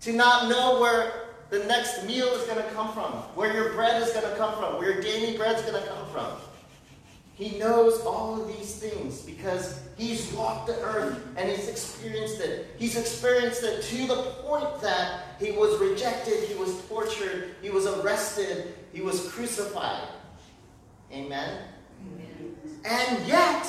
to 0.00 0.12
not 0.12 0.48
know 0.48 0.80
where 0.80 1.21
the 1.52 1.62
next 1.66 2.06
meal 2.06 2.28
is 2.28 2.46
going 2.46 2.56
to 2.56 2.70
come 2.70 2.90
from, 2.94 3.12
where 3.34 3.52
your 3.52 3.74
bread 3.74 4.02
is 4.02 4.08
going 4.12 4.24
to 4.24 4.34
come 4.36 4.54
from, 4.54 4.78
where 4.78 4.90
your 4.90 5.02
daily 5.02 5.36
bread 5.36 5.54
is 5.54 5.62
going 5.62 5.80
to 5.80 5.86
come 5.86 6.08
from. 6.08 6.26
He 7.34 7.58
knows 7.58 8.00
all 8.00 8.40
of 8.40 8.48
these 8.48 8.76
things 8.76 9.20
because 9.20 9.78
he's 9.98 10.32
walked 10.32 10.68
the 10.68 10.80
earth 10.80 11.20
and 11.36 11.50
he's 11.50 11.68
experienced 11.68 12.40
it. 12.40 12.68
He's 12.78 12.96
experienced 12.96 13.62
it 13.64 13.82
to 13.82 14.06
the 14.06 14.16
point 14.42 14.80
that 14.80 15.24
he 15.38 15.52
was 15.52 15.78
rejected, 15.78 16.42
he 16.44 16.54
was 16.54 16.74
tortured, 16.86 17.54
he 17.60 17.68
was 17.68 17.86
arrested, 17.86 18.74
he 18.94 19.02
was 19.02 19.28
crucified. 19.28 20.08
Amen? 21.12 21.64
Amen. 22.14 22.56
And 22.86 23.28
yet, 23.28 23.66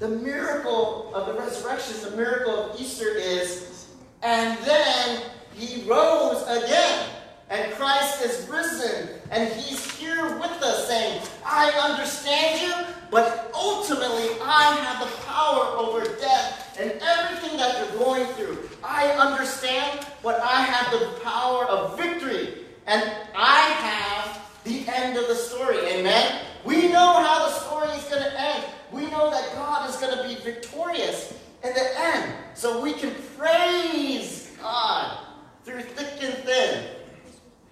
the 0.00 0.08
miracle 0.08 1.14
of 1.14 1.26
the 1.26 1.40
resurrection, 1.40 1.94
the 2.10 2.16
miracle 2.16 2.70
of 2.70 2.80
Easter 2.80 3.14
is, 3.14 3.86
and 4.24 4.58
then 4.64 5.22
he 5.54 5.88
rose 5.88 6.42
again. 6.42 7.08
And 7.52 7.70
Christ 7.74 8.24
is 8.24 8.48
risen. 8.48 9.08
And 9.30 9.52
he's 9.52 9.84
here 9.96 10.38
with 10.38 10.62
us 10.62 10.88
saying, 10.88 11.20
I 11.44 11.70
understand 11.70 12.62
you, 12.62 12.72
but 13.10 13.50
ultimately 13.54 14.28
I 14.42 14.74
have 14.76 15.06
the 15.06 15.14
power 15.26 15.76
over 15.76 16.02
death 16.18 16.78
and 16.80 16.92
everything 17.02 17.58
that 17.58 17.76
you're 17.76 17.98
going 17.98 18.26
through. 18.34 18.70
I 18.82 19.08
understand, 19.08 20.06
but 20.22 20.40
I 20.40 20.62
have 20.62 20.98
the 20.98 21.20
power 21.20 21.66
of 21.66 21.98
victory. 21.98 22.54
And 22.86 23.12
I 23.36 23.60
have 23.60 24.40
the 24.64 24.88
end 24.88 25.18
of 25.18 25.28
the 25.28 25.34
story. 25.34 25.76
Amen? 25.78 26.46
We 26.64 26.88
know 26.88 27.22
how 27.22 27.48
the 27.48 27.52
story 27.52 27.88
is 27.88 28.04
going 28.04 28.22
to 28.22 28.40
end. 28.40 28.64
We 28.90 29.02
know 29.10 29.30
that 29.30 29.52
God 29.52 29.90
is 29.90 29.96
going 29.96 30.16
to 30.16 30.22
be 30.26 30.42
victorious 30.42 31.34
in 31.62 31.74
the 31.74 32.00
end. 32.00 32.32
So 32.54 32.80
we 32.82 32.94
can 32.94 33.14
praise 33.36 34.50
God 34.60 35.18
through 35.64 35.82
thick 35.82 36.22
and 36.22 36.34
thin. 36.44 36.84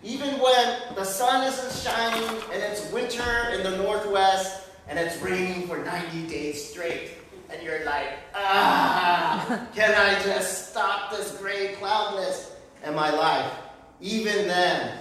Even 0.02 0.40
when 0.40 0.94
the 0.94 1.04
sun 1.04 1.46
isn't 1.46 1.72
shining 1.72 2.28
and 2.52 2.62
it's 2.62 2.90
winter 2.92 3.50
in 3.52 3.62
the 3.62 3.76
northwest 3.76 4.68
and 4.88 4.98
it's 4.98 5.20
raining 5.20 5.66
for 5.66 5.78
90 5.78 6.26
days 6.26 6.70
straight. 6.70 7.10
And 7.50 7.62
you're 7.62 7.84
like, 7.84 8.10
ah, 8.34 9.66
can 9.74 9.94
I 9.94 10.22
just 10.22 10.70
stop 10.70 11.10
this 11.10 11.36
gray 11.38 11.74
cloudness 11.74 12.52
in 12.84 12.94
my 12.94 13.10
life? 13.10 13.52
Even 14.00 14.46
then, 14.46 14.98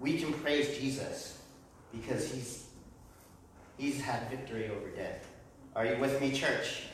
we 0.00 0.18
can 0.18 0.32
praise 0.32 0.78
Jesus 0.78 1.42
because 1.92 2.30
he's 2.32 2.62
He's 3.82 4.00
had 4.00 4.30
victory 4.30 4.70
over 4.70 4.90
death. 4.90 5.26
Are 5.74 5.84
you 5.84 5.96
with 5.98 6.20
me, 6.20 6.30
church? 6.30 6.84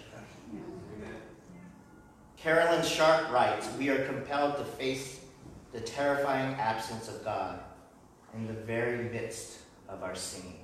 Carolyn 2.38 2.82
Sharp 2.82 3.30
writes 3.30 3.68
We 3.78 3.90
are 3.90 4.06
compelled 4.06 4.56
to 4.56 4.64
face 4.64 5.17
the 5.72 5.80
terrifying 5.80 6.54
absence 6.54 7.08
of 7.08 7.24
God 7.24 7.60
in 8.34 8.46
the 8.46 8.52
very 8.52 9.08
midst 9.10 9.58
of 9.88 10.02
our 10.02 10.14
singing. 10.14 10.60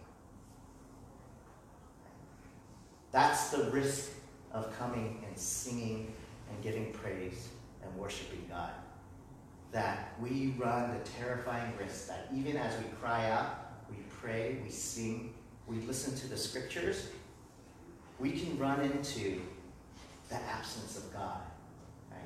That's 3.11 3.51
the 3.51 3.71
risk 3.71 4.11
of 4.53 4.77
coming 4.79 5.25
and 5.27 5.39
singing 5.39 6.13
and 6.51 6.63
giving 6.63 6.93
praise 6.93 7.49
and 7.83 7.95
worshiping 7.97 8.47
God. 8.49 8.71
That 9.73 10.15
we 10.21 10.55
run 10.59 10.93
the 10.93 11.11
terrifying 11.11 11.73
risk 11.79 12.09
that 12.09 12.29
even 12.35 12.57
as 12.57 12.77
we 12.79 12.85
cry 13.01 13.31
out, 13.31 13.73
we 13.91 13.97
pray, 14.21 14.59
we 14.65 14.71
sing, 14.71 15.35
we 15.67 15.77
listen 15.81 16.15
to 16.17 16.29
the 16.29 16.37
scriptures, 16.37 17.09
we 18.19 18.33
can 18.33 18.59
run 18.59 18.81
into 18.81 19.41
the 20.29 20.37
absence 20.37 20.97
of 20.97 21.13
God. 21.13 21.41
Right? 22.11 22.21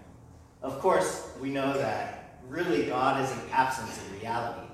Of 0.63 0.81
course, 0.81 1.29
we 1.41 1.51
know 1.51 1.77
that 1.77 2.28
really 2.49 2.87
God 2.87 3.23
is 3.23 3.31
an 3.31 3.41
absence 3.53 4.01
in 4.07 4.21
reality, 4.21 4.67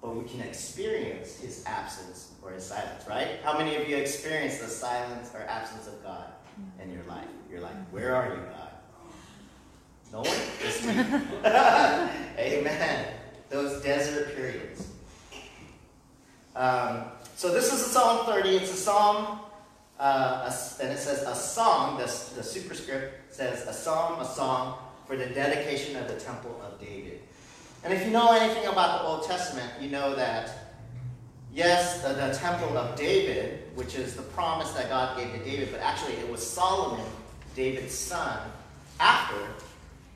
but 0.00 0.16
we 0.16 0.28
can 0.28 0.40
experience 0.40 1.38
his 1.38 1.64
absence 1.66 2.32
or 2.42 2.52
his 2.52 2.64
silence, 2.64 3.04
right? 3.08 3.40
How 3.42 3.58
many 3.58 3.76
of 3.76 3.88
you 3.88 3.96
experience 3.96 4.58
the 4.58 4.68
silence 4.68 5.30
or 5.34 5.42
absence 5.42 5.86
of 5.86 6.02
God 6.02 6.26
in 6.82 6.92
your 6.92 7.04
life? 7.04 7.26
You're 7.50 7.60
like, 7.60 7.76
where 7.90 8.14
are 8.14 8.28
you, 8.28 8.40
God? 8.40 8.68
No 10.12 10.18
one? 10.20 10.38
Just 10.62 10.84
me. 10.86 10.92
Amen. 12.38 13.06
Those 13.50 13.82
desert 13.82 14.34
periods. 14.34 14.88
Um, 16.56 17.04
so 17.36 17.52
this 17.52 17.72
is 17.72 17.86
a 17.86 17.90
Psalm 17.90 18.26
30. 18.26 18.48
It's 18.56 18.72
a 18.72 18.76
psalm, 18.76 19.40
uh, 20.00 20.50
a, 20.50 20.82
and 20.82 20.92
it 20.92 20.98
says 20.98 21.22
a 21.22 21.34
song. 21.34 21.98
The, 21.98 22.04
the 22.04 22.42
superscript 22.42 23.34
says 23.34 23.66
a 23.66 23.72
psalm, 23.72 24.20
a 24.20 24.24
song 24.24 24.78
for 25.08 25.16
the 25.16 25.26
dedication 25.26 25.96
of 25.96 26.06
the 26.06 26.20
temple 26.20 26.60
of 26.62 26.78
David. 26.78 27.20
And 27.82 27.94
if 27.94 28.04
you 28.04 28.10
know 28.10 28.30
anything 28.32 28.66
about 28.66 29.00
the 29.00 29.08
Old 29.08 29.26
Testament, 29.26 29.72
you 29.80 29.88
know 29.88 30.14
that 30.14 30.74
yes, 31.50 32.02
the, 32.02 32.12
the 32.12 32.34
temple 32.34 32.76
of 32.76 32.94
David, 32.94 33.62
which 33.74 33.94
is 33.94 34.14
the 34.14 34.22
promise 34.22 34.70
that 34.72 34.90
God 34.90 35.16
gave 35.16 35.32
to 35.32 35.38
David, 35.38 35.70
but 35.72 35.80
actually 35.80 36.12
it 36.14 36.30
was 36.30 36.46
Solomon, 36.46 37.06
David's 37.56 37.94
son, 37.94 38.38
after, 39.00 39.40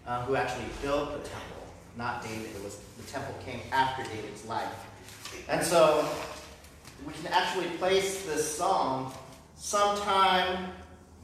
uh, 0.06 0.22
who 0.26 0.36
actually 0.36 0.66
built 0.82 1.10
the 1.12 1.26
temple, 1.26 1.64
not 1.96 2.22
David. 2.22 2.50
It 2.54 2.62
was 2.62 2.78
the 2.98 3.10
temple 3.10 3.34
came 3.46 3.60
after 3.72 4.02
David's 4.14 4.44
life. 4.44 4.68
And 5.48 5.64
so 5.64 6.06
we 7.06 7.14
can 7.14 7.28
actually 7.28 7.68
place 7.78 8.26
this 8.26 8.56
song 8.58 9.14
sometime 9.56 10.70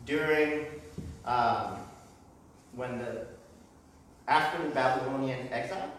during 0.06 0.64
um, 1.26 1.76
when 2.74 2.98
the 2.98 3.26
after 4.28 4.62
the 4.62 4.68
Babylonian 4.68 5.48
exile 5.50 5.90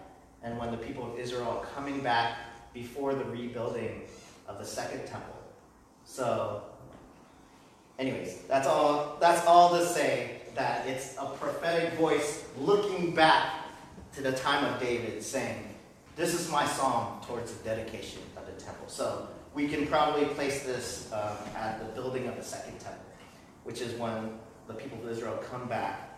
and 0.44 0.58
when 0.58 0.72
the 0.72 0.78
people 0.78 1.12
of 1.12 1.20
Israel 1.20 1.60
are 1.60 1.66
coming 1.76 2.00
back 2.02 2.38
before 2.74 3.16
the 3.16 3.26
rebuilding 3.26 4.04
of 4.48 4.60
the 4.60 4.66
second 4.66 5.06
temple. 5.06 5.36
So, 6.06 6.64
anyways, 7.98 8.44
that's 8.48 8.68
all. 8.68 9.18
That's 9.20 9.46
all 9.46 9.76
to 9.78 9.86
say 9.86 10.42
that 10.56 10.88
it's 10.88 11.16
a 11.18 11.26
prophetic 11.26 11.94
voice 11.94 12.46
looking 12.58 13.14
back 13.14 13.66
to 14.14 14.22
the 14.22 14.32
time 14.32 14.64
of 14.72 14.80
David, 14.80 15.22
saying, 15.24 15.76
"This 16.16 16.34
is 16.34 16.50
my 16.50 16.66
song 16.66 17.24
towards 17.28 17.54
the 17.54 17.64
dedication 17.64 18.22
of 18.38 18.46
the 18.46 18.54
temple." 18.64 18.88
So 18.88 19.28
we 19.54 19.68
can 19.68 19.88
probably 19.88 20.26
place 20.26 20.64
this 20.64 21.12
um, 21.12 21.38
at 21.56 21.80
the 21.80 21.86
building 22.00 22.28
of 22.28 22.38
the 22.38 22.44
second 22.44 22.80
temple, 22.80 23.04
which 23.64 23.82
is 23.82 23.94
when 24.00 24.40
the 24.68 24.74
people 24.76 25.00
of 25.04 25.10
Israel 25.10 25.38
come 25.52 25.68
back 25.68 26.10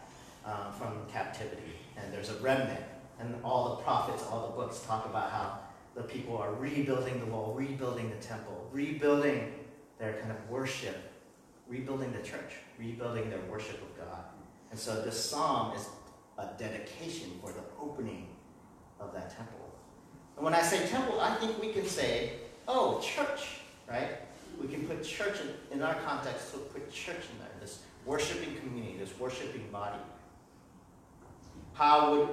um, 0.45 0.73
from 0.77 1.05
captivity, 1.11 1.75
and 1.97 2.13
there's 2.13 2.29
a 2.29 2.35
remnant, 2.35 2.83
and 3.19 3.35
all 3.43 3.75
the 3.75 3.83
prophets, 3.83 4.23
all 4.29 4.47
the 4.47 4.55
books 4.55 4.81
talk 4.81 5.05
about 5.05 5.31
how 5.31 5.59
the 5.95 6.03
people 6.03 6.37
are 6.37 6.53
rebuilding 6.53 7.19
the 7.19 7.25
wall, 7.25 7.53
rebuilding 7.53 8.09
the 8.09 8.25
temple, 8.25 8.67
rebuilding 8.71 9.53
their 9.99 10.13
kind 10.13 10.31
of 10.31 10.49
worship, 10.49 11.11
rebuilding 11.67 12.11
the 12.11 12.19
church, 12.19 12.53
rebuilding 12.79 13.29
their 13.29 13.41
worship 13.49 13.81
of 13.81 13.97
God. 13.97 14.23
And 14.71 14.79
so 14.79 15.01
this 15.01 15.23
psalm 15.23 15.75
is 15.75 15.87
a 16.37 16.49
dedication 16.57 17.31
for 17.41 17.51
the 17.51 17.63
opening 17.79 18.27
of 18.99 19.13
that 19.13 19.35
temple. 19.35 19.57
And 20.37 20.45
when 20.45 20.55
I 20.55 20.61
say 20.61 20.87
temple, 20.87 21.19
I 21.19 21.35
think 21.35 21.61
we 21.61 21.71
can 21.71 21.85
say, 21.85 22.33
oh, 22.67 22.99
church, 23.01 23.59
right? 23.87 24.09
We 24.59 24.67
can 24.67 24.87
put 24.87 25.03
church 25.03 25.37
in, 25.41 25.77
in 25.77 25.83
our 25.83 25.95
context, 25.95 26.51
so 26.51 26.59
put 26.59 26.91
church 26.91 27.17
in 27.31 27.39
there, 27.39 27.49
this 27.59 27.83
worshiping 28.05 28.55
community, 28.57 28.97
this 28.97 29.17
worshiping 29.19 29.67
body. 29.71 29.99
How 31.73 32.11
would, 32.11 32.29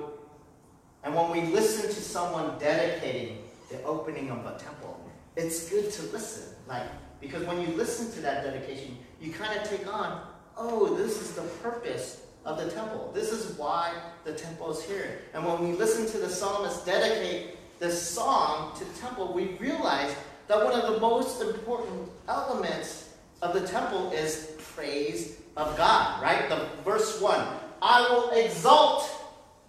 and 1.04 1.14
when 1.14 1.30
we 1.30 1.52
listen 1.52 1.88
to 1.88 2.00
someone 2.00 2.58
dedicating 2.58 3.38
the 3.70 3.82
opening 3.82 4.30
of 4.30 4.38
a 4.46 4.58
temple, 4.58 5.00
it's 5.36 5.68
good 5.70 5.90
to 5.92 6.02
listen. 6.12 6.54
Like, 6.66 6.86
because 7.20 7.44
when 7.44 7.60
you 7.60 7.68
listen 7.68 8.10
to 8.12 8.20
that 8.20 8.44
dedication, 8.44 8.98
you 9.20 9.32
kind 9.32 9.58
of 9.58 9.68
take 9.68 9.92
on, 9.92 10.22
oh, 10.56 10.94
this 10.96 11.20
is 11.20 11.32
the 11.32 11.42
purpose 11.62 12.22
of 12.44 12.58
the 12.58 12.70
temple. 12.70 13.10
This 13.14 13.30
is 13.30 13.56
why 13.58 13.92
the 14.24 14.32
temple 14.32 14.70
is 14.70 14.82
here. 14.82 15.20
And 15.34 15.44
when 15.44 15.68
we 15.68 15.76
listen 15.76 16.06
to 16.12 16.18
the 16.18 16.30
psalmist 16.30 16.86
dedicate 16.86 17.56
this 17.78 18.00
song 18.00 18.76
to 18.78 18.84
the 18.84 18.98
temple, 19.00 19.32
we 19.32 19.56
realize 19.58 20.14
that 20.48 20.64
one 20.64 20.72
of 20.72 20.94
the 20.94 21.00
most 21.00 21.42
important 21.42 22.08
elements 22.26 23.10
of 23.42 23.52
the 23.54 23.66
temple 23.66 24.10
is 24.12 24.56
praise 24.74 25.40
of 25.56 25.76
God, 25.76 26.22
right? 26.22 26.48
The 26.48 26.66
verse 26.84 27.20
1 27.20 27.46
I 27.80 28.08
will 28.10 28.30
exalt 28.30 29.08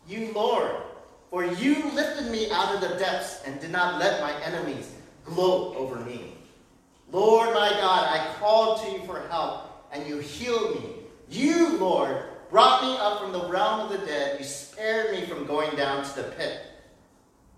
you, 0.10 0.32
Lord, 0.34 0.72
for 1.30 1.46
you 1.46 1.92
lifted 1.92 2.32
me 2.32 2.50
out 2.52 2.74
of 2.74 2.82
the 2.82 2.98
depths 2.98 3.42
and 3.46 3.60
did 3.62 3.72
not 3.72 4.00
let 4.00 4.22
my 4.22 4.34
enemies 4.44 4.92
gloat 5.24 5.76
over 5.76 5.98
me. 5.98 6.34
Lord 7.12 7.54
my 7.54 7.70
God, 7.70 8.08
I 8.10 8.34
called 8.40 8.82
to 8.82 8.92
you 8.92 9.00
for 9.06 9.22
help, 9.30 9.88
and 9.92 10.08
you 10.08 10.18
healed 10.18 10.76
me. 10.76 10.90
You, 11.30 11.78
Lord, 11.78 12.24
brought 12.50 12.82
me 12.82 12.98
up 12.98 13.22
from 13.22 13.32
the 13.32 13.48
realm 13.48 13.82
of 13.82 13.92
the 13.92 14.06
dead. 14.06 14.40
You 14.40 14.46
spared 14.46 15.12
me 15.12 15.26
from 15.26 15.46
going 15.46 15.76
down 15.76 16.04
to 16.04 16.16
the 16.16 16.24
pit. 16.24 16.62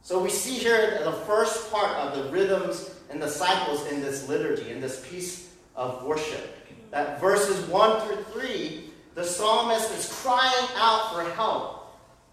So 0.01 0.21
we 0.21 0.29
see 0.29 0.55
here 0.55 1.01
the 1.03 1.11
first 1.11 1.71
part 1.71 1.95
of 1.97 2.17
the 2.17 2.29
rhythms 2.31 2.95
and 3.09 3.21
the 3.21 3.29
cycles 3.29 3.85
in 3.87 4.01
this 4.01 4.27
liturgy, 4.27 4.69
in 4.71 4.81
this 4.81 5.05
piece 5.07 5.53
of 5.75 6.03
worship. 6.03 6.57
That 6.91 7.21
verses 7.21 7.65
1 7.67 8.07
through 8.07 8.23
3, 8.41 8.89
the 9.15 9.23
psalmist 9.23 9.91
is 9.91 10.11
crying 10.21 10.67
out 10.75 11.13
for 11.13 11.23
help, 11.31 11.80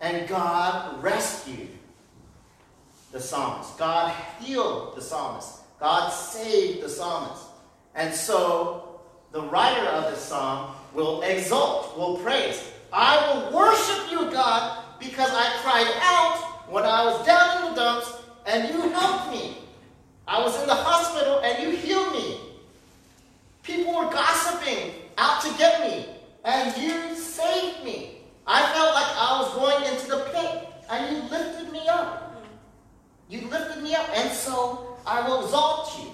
and 0.00 0.28
God 0.28 1.02
rescued 1.02 1.69
the 3.12 3.21
psalmist. 3.21 3.76
God 3.78 4.14
healed 4.40 4.97
the 4.97 5.02
psalmist. 5.02 5.61
God 5.81 6.11
saved 6.11 6.83
the 6.83 6.88
psalmist. 6.88 7.43
And 7.95 8.14
so 8.14 9.00
the 9.33 9.43
writer 9.43 9.87
of 9.88 10.11
this 10.11 10.23
psalm 10.23 10.75
will 10.95 11.23
exult, 11.23 11.97
will 11.97 12.17
praise. 12.19 12.62
I 12.93 13.50
will 13.50 13.57
worship 13.57 14.11
you, 14.11 14.31
God, 14.31 14.85
because 14.99 15.31
I 15.33 15.50
cried 15.62 15.90
out 16.00 16.71
when 16.71 16.85
I 16.85 17.05
was 17.05 17.25
down 17.26 17.62
in 17.62 17.71
the 17.71 17.81
dumps 17.81 18.12
and 18.47 18.73
you 18.73 18.81
helped 18.90 19.31
me. 19.31 19.59
I 20.26 20.40
was 20.43 20.61
in 20.61 20.67
the 20.67 20.75
hospital 20.75 21.40
and 21.40 21.62
you 21.62 21.76
healed 21.76 22.12
me. 22.12 22.40
People 23.62 23.95
were 23.95 24.11
gossiping 24.11 24.93
out 25.17 25.43
to 25.43 25.52
get 25.59 25.81
me 25.81 26.07
and 26.45 26.76
you 26.76 27.14
saved 27.14 27.85
me. 27.85 28.17
I 28.50 28.62
felt 28.73 28.95
like 28.95 29.14
I 29.14 29.43
was 29.43 29.55
going 29.55 29.93
into 29.93 30.09
the 30.09 30.31
pit 30.33 30.73
and 30.88 31.14
you 31.14 31.23
lifted 31.31 31.71
me 31.71 31.87
up. 31.87 32.43
You 33.28 33.43
lifted 33.43 33.83
me 33.83 33.95
up 33.95 34.09
and 34.14 34.33
so 34.33 34.97
I 35.07 35.28
will 35.28 35.45
exalt 35.45 35.99
you. 36.00 36.12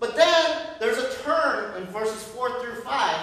But 0.00 0.16
then 0.16 0.68
there's 0.80 0.96
a 0.96 1.12
turn 1.22 1.76
in 1.76 1.86
verses 1.88 2.22
4 2.28 2.62
through 2.62 2.80
5. 2.80 3.16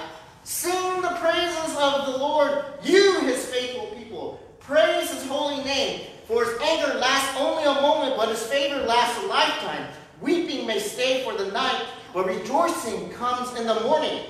Sing 0.43 1.01
the 1.01 1.17
praises 1.19 1.75
of 1.79 2.05
the 2.05 2.17
Lord, 2.19 2.63
you, 2.83 3.21
his 3.21 3.43
faithful 3.47 3.87
people. 3.97 4.39
Praise 4.59 5.09
his 5.11 5.25
holy 5.25 5.63
name. 5.63 6.01
For 6.27 6.45
his 6.45 6.61
anger 6.61 6.99
lasts 6.99 7.35
only 7.39 7.63
a 7.63 7.81
moment, 7.81 8.17
but 8.17 8.29
his 8.29 8.43
favor 8.43 8.85
lasts 8.85 9.23
a 9.23 9.25
lifetime. 9.25 9.87
Weeping 10.21 10.67
may 10.67 10.77
stay 10.77 11.23
for 11.23 11.33
the 11.33 11.51
night, 11.51 11.85
but 12.13 12.27
rejoicing 12.27 13.09
comes 13.13 13.59
in 13.59 13.65
the 13.65 13.79
morning. 13.81 14.25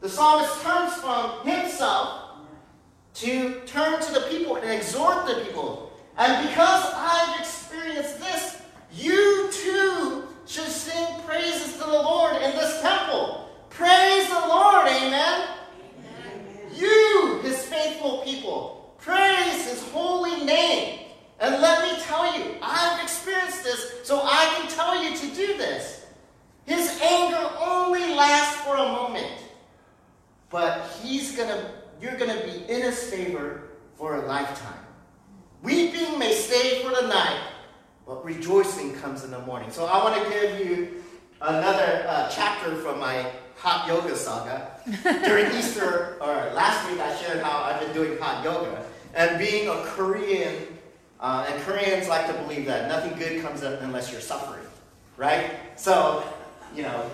The 0.00 0.08
psalmist 0.08 0.62
turns 0.62 0.94
from 0.94 1.46
himself 1.46 2.27
to 3.20 3.60
turn 3.66 4.00
to 4.00 4.12
the 4.12 4.20
people 4.30 4.56
and 4.56 4.70
exhort 4.70 5.26
the 5.26 5.44
people. 5.44 5.92
And 6.16 6.48
because 6.48 6.92
I've 6.94 7.40
experienced 7.40 8.18
this, 8.20 8.62
you 8.92 9.50
too 9.52 10.24
should 10.46 10.68
sing 10.68 11.20
praises 11.26 11.74
to 11.74 11.78
the 11.80 11.86
Lord 11.86 12.36
in 12.36 12.52
this 12.52 12.80
temple. 12.80 13.48
Praise 13.70 14.28
the 14.28 14.34
Lord, 14.34 14.86
amen. 14.86 15.48
amen. 15.98 16.72
You, 16.74 17.40
his 17.42 17.64
faithful 17.66 18.22
people, 18.24 18.94
praise 18.98 19.68
his 19.68 19.82
holy 19.90 20.44
name. 20.44 21.00
And 21.40 21.60
let 21.60 21.82
me 21.82 22.00
tell 22.02 22.36
you, 22.38 22.56
I've 22.62 23.02
experienced 23.02 23.62
this, 23.62 23.94
so 24.04 24.20
I 24.24 24.54
can 24.56 24.68
tell 24.68 25.02
you 25.02 25.16
to 25.16 25.26
do 25.34 25.56
this. 25.56 26.06
His 26.66 27.00
anger 27.00 27.50
only 27.58 28.14
lasts 28.14 28.60
for 28.62 28.76
a 28.76 28.84
moment, 28.84 29.32
but 30.50 30.90
he's 31.00 31.36
gonna, 31.36 31.70
you're 32.00 32.16
gonna 32.16 32.42
be 32.44 32.64
in 32.72 32.82
his 32.82 33.02
favor 33.04 33.68
for 33.96 34.16
a 34.16 34.26
lifetime. 34.26 34.84
Weeping 35.62 36.18
may 36.18 36.32
stay 36.32 36.82
for 36.82 36.90
the 36.90 37.08
night, 37.08 37.40
but 38.06 38.24
rejoicing 38.24 38.94
comes 38.94 39.24
in 39.24 39.30
the 39.30 39.40
morning. 39.40 39.70
So 39.70 39.86
I 39.86 40.02
want 40.02 40.22
to 40.22 40.30
give 40.30 40.66
you 40.66 41.02
another 41.40 42.04
uh, 42.08 42.30
chapter 42.30 42.76
from 42.76 43.00
my 43.00 43.26
hot 43.56 43.88
yoga 43.88 44.14
saga. 44.16 44.70
During 45.24 45.52
Easter, 45.56 46.16
or 46.20 46.52
last 46.54 46.88
week, 46.88 47.00
I 47.00 47.14
shared 47.16 47.42
how 47.42 47.64
I've 47.64 47.80
been 47.80 47.92
doing 47.92 48.18
hot 48.18 48.44
yoga. 48.44 48.84
And 49.14 49.38
being 49.38 49.68
a 49.68 49.82
Korean, 49.84 50.54
uh, 51.18 51.46
and 51.48 51.62
Koreans 51.64 52.08
like 52.08 52.26
to 52.28 52.34
believe 52.34 52.66
that 52.66 52.88
nothing 52.88 53.18
good 53.18 53.42
comes 53.42 53.62
up 53.62 53.80
unless 53.82 54.12
you're 54.12 54.20
suffering, 54.20 54.64
right? 55.16 55.50
So, 55.76 56.22
you 56.74 56.82
know, 56.82 57.10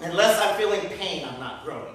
unless 0.00 0.40
I'm 0.40 0.56
feeling 0.56 0.80
pain, 0.96 1.26
I'm 1.26 1.40
not 1.40 1.64
growing, 1.64 1.94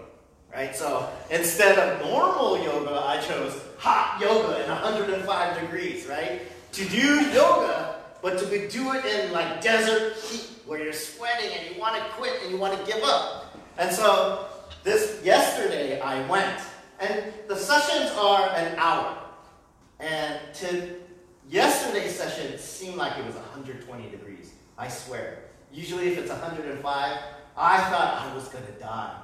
right? 0.53 0.75
So 0.75 1.09
instead 1.29 1.77
of 1.77 2.01
normal 2.01 2.63
yoga, 2.63 3.01
I 3.05 3.19
chose 3.21 3.59
hot 3.77 4.19
yoga 4.21 4.63
in 4.63 4.69
105 4.69 5.61
degrees, 5.61 6.07
right? 6.07 6.41
To 6.73 6.85
do 6.89 7.21
yoga, 7.31 7.95
but 8.21 8.39
to 8.39 8.69
do 8.69 8.93
it 8.93 9.05
in 9.05 9.31
like 9.31 9.61
desert 9.61 10.15
heat 10.17 10.49
where 10.65 10.81
you're 10.81 10.93
sweating 10.93 11.51
and 11.57 11.75
you 11.75 11.81
want 11.81 11.95
to 11.95 12.01
quit 12.11 12.41
and 12.43 12.51
you 12.51 12.57
want 12.57 12.77
to 12.77 12.91
give 12.91 13.03
up. 13.03 13.55
And 13.77 13.93
so 13.93 14.45
this 14.83 15.21
yesterday 15.23 15.99
I 15.99 16.27
went, 16.27 16.61
and 16.99 17.33
the 17.47 17.55
sessions 17.55 18.11
are 18.17 18.49
an 18.49 18.75
hour. 18.77 19.17
And 19.99 20.39
to 20.55 20.95
yesterday's 21.49 22.15
session 22.15 22.57
seemed 22.57 22.95
like 22.95 23.17
it 23.17 23.25
was 23.25 23.35
120 23.35 24.09
degrees. 24.09 24.53
I 24.77 24.87
swear. 24.87 25.39
Usually 25.71 26.07
if 26.07 26.17
it's 26.17 26.29
105, 26.29 27.17
I 27.57 27.77
thought 27.89 28.21
I 28.21 28.35
was 28.35 28.47
gonna 28.47 28.65
die. 28.79 29.15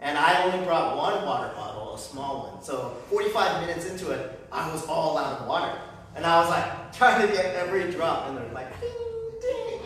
And 0.00 0.16
I 0.16 0.44
only 0.44 0.64
brought 0.64 0.96
one 0.96 1.24
water 1.24 1.52
bottle, 1.54 1.94
a 1.94 1.98
small 1.98 2.52
one. 2.52 2.62
So 2.62 2.96
45 3.10 3.66
minutes 3.66 3.86
into 3.86 4.10
it, 4.12 4.40
I 4.52 4.70
was 4.70 4.86
all 4.86 5.18
out 5.18 5.40
of 5.40 5.48
water. 5.48 5.78
And 6.14 6.24
I 6.24 6.40
was 6.40 6.48
like 6.50 6.92
trying 6.96 7.26
to 7.26 7.32
get 7.32 7.54
every 7.54 7.90
drop, 7.90 8.28
and 8.28 8.38
they're 8.38 8.52
like, 8.52 8.80
ding, 8.80 8.90
ding. 9.40 9.80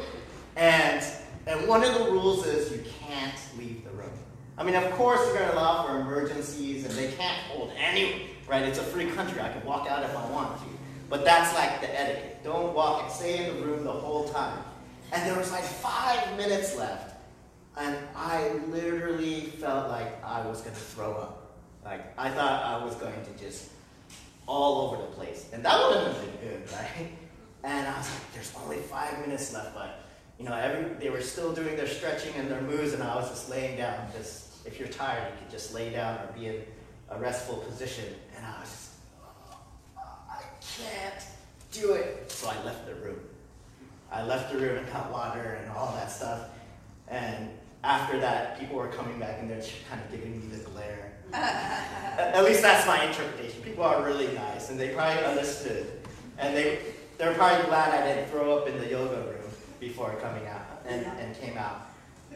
And 0.56 1.02
and 1.46 1.66
one 1.66 1.82
of 1.82 1.92
the 1.94 2.04
rules 2.10 2.46
is 2.46 2.70
you 2.70 2.84
can't 3.00 3.34
leave 3.58 3.84
the 3.84 3.90
room. 3.90 4.10
I 4.56 4.62
mean, 4.62 4.76
of 4.76 4.90
course, 4.92 5.20
they're 5.24 5.38
going 5.38 5.48
to 5.48 5.54
allow 5.54 5.86
for 5.86 6.00
emergencies, 6.00 6.84
and 6.84 6.94
they 6.94 7.10
can't 7.12 7.36
hold 7.48 7.72
anyone, 7.76 8.20
Right? 8.46 8.62
It's 8.62 8.78
a 8.78 8.82
free 8.82 9.06
country. 9.06 9.40
I 9.40 9.48
can 9.48 9.64
walk 9.64 9.88
out 9.88 10.02
if 10.04 10.16
I 10.16 10.30
want 10.30 10.58
to. 10.58 10.66
But 11.08 11.24
that's 11.24 11.54
like 11.54 11.80
the 11.80 12.00
etiquette. 12.00 12.44
Don't 12.44 12.74
walk 12.74 13.04
and 13.04 13.12
stay 13.12 13.46
in 13.46 13.56
the 13.56 13.66
room 13.66 13.84
the 13.84 13.92
whole 13.92 14.28
time. 14.28 14.62
And 15.12 15.28
there 15.28 15.36
was 15.36 15.50
like 15.50 15.64
five 15.64 16.36
minutes 16.36 16.76
left, 16.76 17.11
and 17.76 17.96
I 18.14 18.52
literally 18.68 19.42
felt 19.42 19.88
like 19.88 20.22
I 20.24 20.46
was 20.46 20.62
to 20.62 20.70
throw 20.70 21.12
up. 21.12 21.56
Like 21.84 22.18
I 22.18 22.30
thought 22.30 22.64
I 22.64 22.84
was 22.84 22.94
going 22.96 23.24
to 23.24 23.44
just 23.44 23.70
all 24.46 24.88
over 24.88 25.02
the 25.02 25.08
place, 25.08 25.48
and 25.52 25.64
that 25.64 25.80
wouldn't 25.80 26.06
have 26.06 26.40
been 26.40 26.48
good, 26.48 26.72
right? 26.72 27.08
And 27.64 27.86
I 27.86 27.96
was 27.96 28.10
like, 28.10 28.32
"There's 28.34 28.52
only 28.62 28.78
five 28.78 29.18
minutes 29.20 29.52
left," 29.54 29.74
but 29.74 30.00
you 30.38 30.44
know, 30.44 30.54
every, 30.54 30.94
they 30.94 31.10
were 31.10 31.20
still 31.20 31.52
doing 31.52 31.76
their 31.76 31.86
stretching 31.86 32.34
and 32.36 32.50
their 32.50 32.60
moves, 32.60 32.92
and 32.92 33.02
I 33.02 33.14
was 33.16 33.28
just 33.30 33.48
laying 33.48 33.76
down. 33.76 34.06
Just 34.16 34.66
if 34.66 34.78
you're 34.78 34.88
tired, 34.88 35.32
you 35.32 35.38
could 35.38 35.50
just 35.50 35.74
lay 35.74 35.90
down 35.90 36.18
or 36.18 36.32
be 36.36 36.48
in 36.48 36.62
a 37.10 37.18
restful 37.18 37.56
position. 37.58 38.04
And 38.36 38.44
I 38.44 38.60
was 38.60 38.90
oh, 39.98 40.02
I 40.30 40.42
can't 40.60 41.24
do 41.70 41.94
it. 41.94 42.30
So 42.30 42.48
I 42.48 42.62
left 42.64 42.86
the 42.86 42.94
room. 42.96 43.20
I 44.10 44.24
left 44.24 44.52
the 44.52 44.58
room 44.58 44.78
and 44.78 44.92
got 44.92 45.10
water 45.10 45.58
and 45.62 45.70
all 45.70 45.92
that 45.92 46.10
stuff. 46.10 46.48
And 47.08 47.50
after 47.84 48.18
that, 48.20 48.58
people 48.58 48.76
were 48.76 48.88
coming 48.88 49.18
back 49.18 49.38
and 49.40 49.50
they're 49.50 49.62
kind 49.88 50.00
of 50.02 50.10
giving 50.10 50.40
me 50.40 50.56
the 50.56 50.62
glare. 50.70 51.12
At 51.32 52.44
least 52.44 52.62
that's 52.62 52.86
my 52.86 53.04
interpretation. 53.04 53.62
People 53.62 53.84
are 53.84 54.02
really 54.04 54.32
nice 54.34 54.70
and 54.70 54.78
they 54.78 54.90
probably 54.90 55.24
understood. 55.24 55.86
And 56.38 56.56
they, 56.56 56.78
they're 57.18 57.34
probably 57.34 57.66
glad 57.66 57.92
I 57.92 58.06
didn't 58.06 58.30
throw 58.30 58.56
up 58.58 58.68
in 58.68 58.78
the 58.78 58.88
yoga 58.88 59.16
room 59.16 59.50
before 59.80 60.14
coming 60.16 60.46
out 60.46 60.82
and, 60.86 61.04
and 61.18 61.36
came 61.36 61.56
out. 61.58 61.88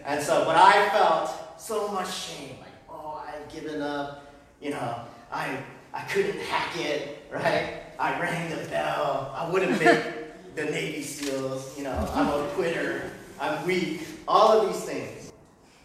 And 0.05 0.23
so, 0.23 0.45
but 0.45 0.57
I 0.57 0.89
felt 0.91 1.61
so 1.61 1.89
much 1.89 2.13
shame, 2.13 2.57
like, 2.61 2.73
oh, 2.89 3.25
I've 3.27 3.53
given 3.53 3.83
up, 3.83 4.33
you 4.61 4.71
know, 4.71 5.01
I, 5.33 5.59
I 5.93 6.03
couldn't 6.03 6.39
hack 6.41 6.77
it, 6.79 7.25
right? 7.33 7.83
I 7.99 8.21
rang 8.21 8.51
the 8.51 8.69
bell, 8.69 9.33
I 9.35 9.51
wouldn't 9.51 9.81
make 9.83 10.01
the 10.55 10.65
Navy 10.65 11.03
SEALs, 11.03 11.77
you 11.77 11.85
know, 11.85 12.11
I'm 12.15 12.29
a 12.29 12.47
quitter, 12.49 13.11
I'm 13.41 13.67
weak, 13.67 14.03
all 14.29 14.61
of 14.61 14.73
these 14.73 14.85
things. 14.85 15.16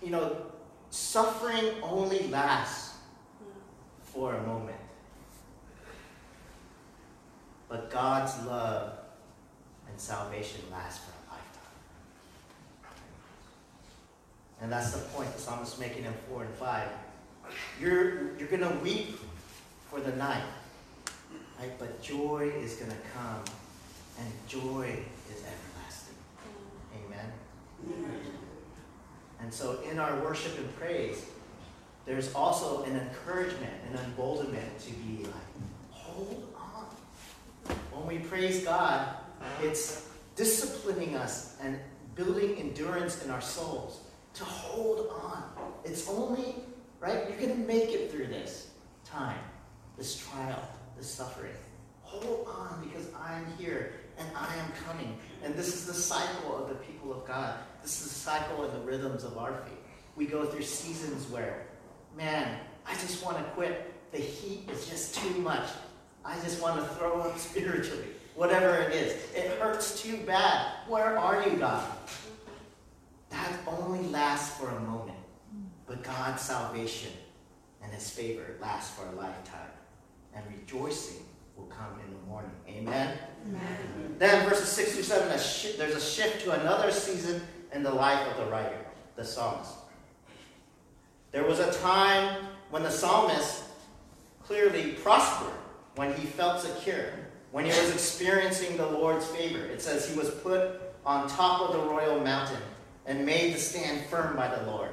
You 0.01 0.09
know, 0.09 0.35
suffering 0.89 1.75
only 1.81 2.27
lasts 2.27 2.95
for 4.03 4.35
a 4.35 4.41
moment. 4.47 4.77
But 7.69 7.89
God's 7.89 8.45
love 8.45 8.93
and 9.89 9.99
salvation 9.99 10.61
lasts 10.71 11.05
lifetime. 11.29 11.71
And 14.61 14.71
that's 14.71 14.91
the 14.91 14.99
point 15.09 15.33
the 15.33 15.41
psalmist 15.41 15.79
making 15.79 16.05
in 16.05 16.13
4 16.29 16.43
and 16.43 16.53
5. 16.55 16.87
You're, 17.79 18.37
you're 18.37 18.47
going 18.47 18.61
to 18.61 18.77
weep 18.83 19.17
for 19.89 19.99
the 19.99 20.15
night, 20.15 20.43
right? 21.59 21.71
but 21.79 22.01
joy 22.01 22.51
is 22.59 22.75
going 22.75 22.91
to 22.91 22.97
come, 23.13 23.43
and 24.19 24.27
joy 24.47 24.99
is 25.29 25.43
everlasting. 25.43 26.15
Amen? 27.05 27.31
Amen? 27.87 28.40
And 29.41 29.53
so 29.53 29.79
in 29.89 29.99
our 29.99 30.15
worship 30.21 30.57
and 30.57 30.75
praise, 30.77 31.25
there's 32.05 32.33
also 32.33 32.83
an 32.83 32.97
encouragement, 32.97 33.73
an 33.91 33.99
emboldenment 34.05 34.79
to 34.79 34.91
be 34.93 35.23
like, 35.23 35.91
hold 35.91 36.53
on. 36.55 37.75
When 37.91 38.07
we 38.07 38.23
praise 38.25 38.63
God, 38.63 39.07
it's 39.61 40.07
disciplining 40.35 41.15
us 41.15 41.57
and 41.61 41.79
building 42.15 42.57
endurance 42.57 43.23
in 43.23 43.31
our 43.31 43.41
souls 43.41 44.01
to 44.33 44.43
hold 44.43 45.09
on. 45.23 45.43
It's 45.83 46.07
only, 46.09 46.55
right? 46.99 47.29
You're 47.29 47.37
going 47.37 47.61
to 47.61 47.67
make 47.67 47.89
it 47.89 48.11
through 48.11 48.27
this 48.27 48.69
time, 49.05 49.39
this 49.97 50.17
trial, 50.17 50.61
this 50.97 51.09
suffering. 51.09 51.53
Hold 52.03 52.47
on 52.47 52.87
because 52.87 53.07
I'm 53.19 53.45
here 53.57 53.93
and 54.17 54.27
I 54.35 54.53
am 54.55 54.71
coming. 54.87 55.17
And 55.43 55.55
this 55.55 55.67
is 55.67 55.85
the 55.85 55.93
cycle 55.93 56.57
of 56.61 56.69
the 56.69 56.75
people 56.75 57.13
of 57.13 57.25
God. 57.25 57.55
This 57.81 58.01
is 58.01 58.07
the 58.09 58.13
cycle 58.13 58.63
and 58.63 58.73
the 58.73 58.85
rhythms 58.85 59.23
of 59.23 59.37
our 59.37 59.53
feet. 59.53 59.77
We 60.15 60.25
go 60.25 60.45
through 60.45 60.63
seasons 60.63 61.29
where, 61.29 61.65
man, 62.15 62.59
I 62.85 62.93
just 62.93 63.23
want 63.23 63.37
to 63.37 63.43
quit. 63.51 63.93
The 64.11 64.19
heat 64.19 64.69
is 64.71 64.87
just 64.87 65.15
too 65.15 65.39
much. 65.39 65.67
I 66.23 66.35
just 66.41 66.61
want 66.61 66.79
to 66.79 66.85
throw 66.95 67.21
up 67.21 67.37
spiritually. 67.37 68.05
Whatever 68.35 68.75
it 68.75 68.93
is. 68.93 69.13
It 69.33 69.59
hurts 69.59 70.01
too 70.01 70.17
bad. 70.17 70.67
Where 70.87 71.17
are 71.17 71.47
you, 71.47 71.57
God? 71.57 71.83
that 73.31 73.59
only 73.65 74.03
lasts 74.09 74.59
for 74.59 74.69
a 74.69 74.79
moment. 74.81 75.17
But 75.87 76.03
God's 76.03 76.41
salvation 76.41 77.11
and 77.81 77.91
his 77.93 78.09
favor 78.09 78.57
lasts 78.61 78.93
for 78.97 79.07
a 79.07 79.11
lifetime. 79.15 79.69
And 80.33 80.43
rejoicing 80.47 81.25
will 81.57 81.65
come 81.65 81.99
in 82.05 82.13
the 82.13 82.19
morning. 82.27 82.51
Amen? 82.67 83.17
Amen. 83.47 84.15
Then 84.17 84.47
verses 84.49 84.69
6 84.69 84.93
through 84.93 85.03
7, 85.03 85.31
a 85.31 85.39
sh- 85.39 85.75
there's 85.77 85.95
a 85.95 86.01
shift 86.01 86.43
to 86.43 86.51
another 86.59 86.91
season 86.91 87.41
in 87.73 87.83
the 87.83 87.91
life 87.91 88.27
of 88.27 88.37
the 88.37 88.51
writer, 88.51 88.77
the 89.15 89.23
psalmist. 89.23 89.73
There 91.31 91.45
was 91.45 91.59
a 91.59 91.71
time 91.79 92.45
when 92.69 92.83
the 92.83 92.91
psalmist 92.91 93.63
clearly 94.43 94.93
prospered, 94.93 95.53
when 95.95 96.13
he 96.13 96.25
felt 96.25 96.61
secure, 96.61 97.05
when 97.51 97.65
he 97.65 97.71
was 97.71 97.93
experiencing 97.93 98.77
the 98.77 98.85
Lord's 98.85 99.25
favor. 99.27 99.63
It 99.65 99.81
says 99.81 100.09
he 100.09 100.17
was 100.17 100.29
put 100.29 100.81
on 101.05 101.27
top 101.27 101.61
of 101.61 101.73
the 101.73 101.89
royal 101.89 102.19
mountain 102.19 102.61
and 103.05 103.25
made 103.25 103.53
to 103.53 103.59
stand 103.59 104.05
firm 104.07 104.35
by 104.35 104.47
the 104.53 104.63
Lord. 104.69 104.91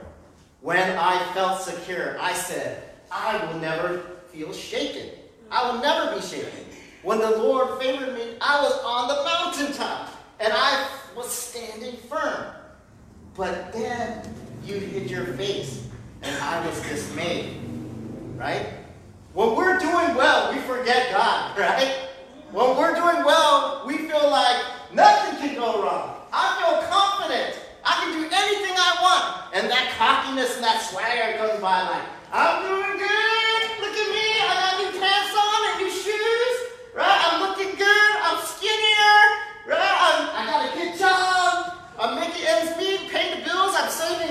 When 0.60 0.96
I 0.96 1.22
felt 1.34 1.60
secure, 1.60 2.18
I 2.20 2.32
said, 2.32 2.82
I 3.10 3.44
will 3.44 3.60
never 3.60 3.98
feel 4.32 4.52
shaken. 4.52 5.10
I 5.50 5.70
will 5.70 5.80
never 5.80 6.14
be 6.14 6.20
shaken. 6.20 6.64
When 7.02 7.18
the 7.20 7.30
Lord 7.30 7.80
favored 7.80 8.14
me, 8.14 8.36
I 8.40 8.60
was 8.62 8.72
on 8.84 9.08
the 9.08 9.24
mountaintop 9.24 10.10
and 10.40 10.52
I 10.52 10.88
was 11.16 11.30
standing 11.30 11.96
firm. 12.08 12.54
But 13.38 13.72
then 13.72 14.20
you 14.64 14.80
hid 14.80 15.08
your 15.08 15.24
face 15.34 15.86
and 16.22 16.36
I 16.42 16.66
was 16.66 16.82
dismayed. 16.82 17.54
Right? 18.34 18.66
When 19.32 19.54
we're 19.54 19.78
doing 19.78 20.16
well, 20.16 20.52
we 20.52 20.58
forget 20.62 21.12
God, 21.12 21.56
right? 21.58 22.08
When 22.50 22.76
we're 22.76 22.96
doing 22.96 23.24
well, 23.24 23.84
we 23.86 23.98
feel 23.98 24.28
like 24.28 24.60
nothing 24.92 25.38
can 25.38 25.54
go 25.54 25.84
wrong. 25.84 26.16
I 26.32 26.58
feel 26.58 26.82
confident. 26.90 27.60
I 27.84 28.02
can 28.02 28.12
do 28.12 28.24
anything 28.24 28.74
I 28.76 28.98
want. 29.00 29.54
And 29.54 29.70
that 29.70 29.94
cockiness 29.96 30.56
and 30.56 30.64
that 30.64 30.82
swagger 30.82 31.38
comes 31.38 31.60
by 31.60 31.82
like, 31.82 32.02
I'm 32.32 32.66
doing 32.66 32.98
good. 32.98 33.17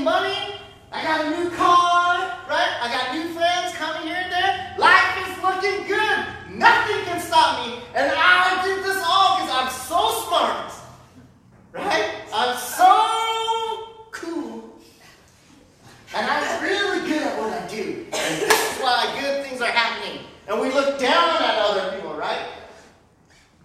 money. 0.08 0.56
I 0.89 1.04
got 1.04 1.26
a 1.26 1.30
new 1.36 1.50
car, 1.52 2.32
right? 2.48 2.74
I 2.80 2.88
got 2.96 3.13
new 3.13 3.28
friends 3.36 3.76
coming 3.76 4.08
here 4.08 4.15
and 4.15 4.32
there. 4.32 4.74
Life 4.80 5.12
is 5.20 5.36
looking 5.43 5.84
good. 5.86 6.17
Nothing 6.48 7.04
can 7.04 7.20
stop 7.20 7.67
me. 7.67 7.84
And 7.93 8.08
I 8.15 8.63
did 8.63 8.86
this 8.86 9.04
all 9.06 9.36
because 9.36 9.52
I'm 9.60 9.72
so 9.91 10.02
smart, 10.24 10.72
right? 11.74 12.08
I'm 12.34 12.56
so 12.56 12.91
cool. 14.12 14.80
And 16.15 16.24
I'm 16.26 16.63
really 16.63 17.02
good 17.10 17.24
at 17.24 17.38
what 17.38 17.52
I 17.52 17.67
do. 17.67 18.08
And 18.08 18.32
this 18.39 18.56
is 18.56 18.82
why 18.82 19.12
good 19.20 19.46
things 19.46 19.60
are 19.60 19.76
happening. 19.84 20.24
And 20.48 20.62
we 20.62 20.72
look 20.72 20.98
down 21.00 21.43
at 21.43 21.56
other 21.60 21.91
people, 21.93 22.13
right? 22.15 22.48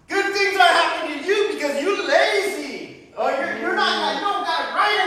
Good 0.09 0.33
things 0.35 0.57
are 0.59 0.73
happening 0.81 1.23
to 1.23 1.25
you 1.25 1.53
because 1.53 1.81
you're 1.81 2.05
lazy. 2.05 3.07
Or 3.17 3.31
you're, 3.31 3.57
you're 3.59 3.75
not, 3.77 3.93
like, 4.03 4.19
don't 4.19 4.43
got 4.43 4.59
it 4.67 4.73
right 4.75 5.02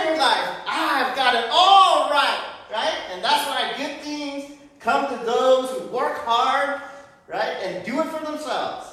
hard, 6.27 6.83
right? 7.29 7.57
And 7.62 7.87
do 7.87 8.01
it 8.01 8.07
for 8.07 8.25
themselves. 8.25 8.89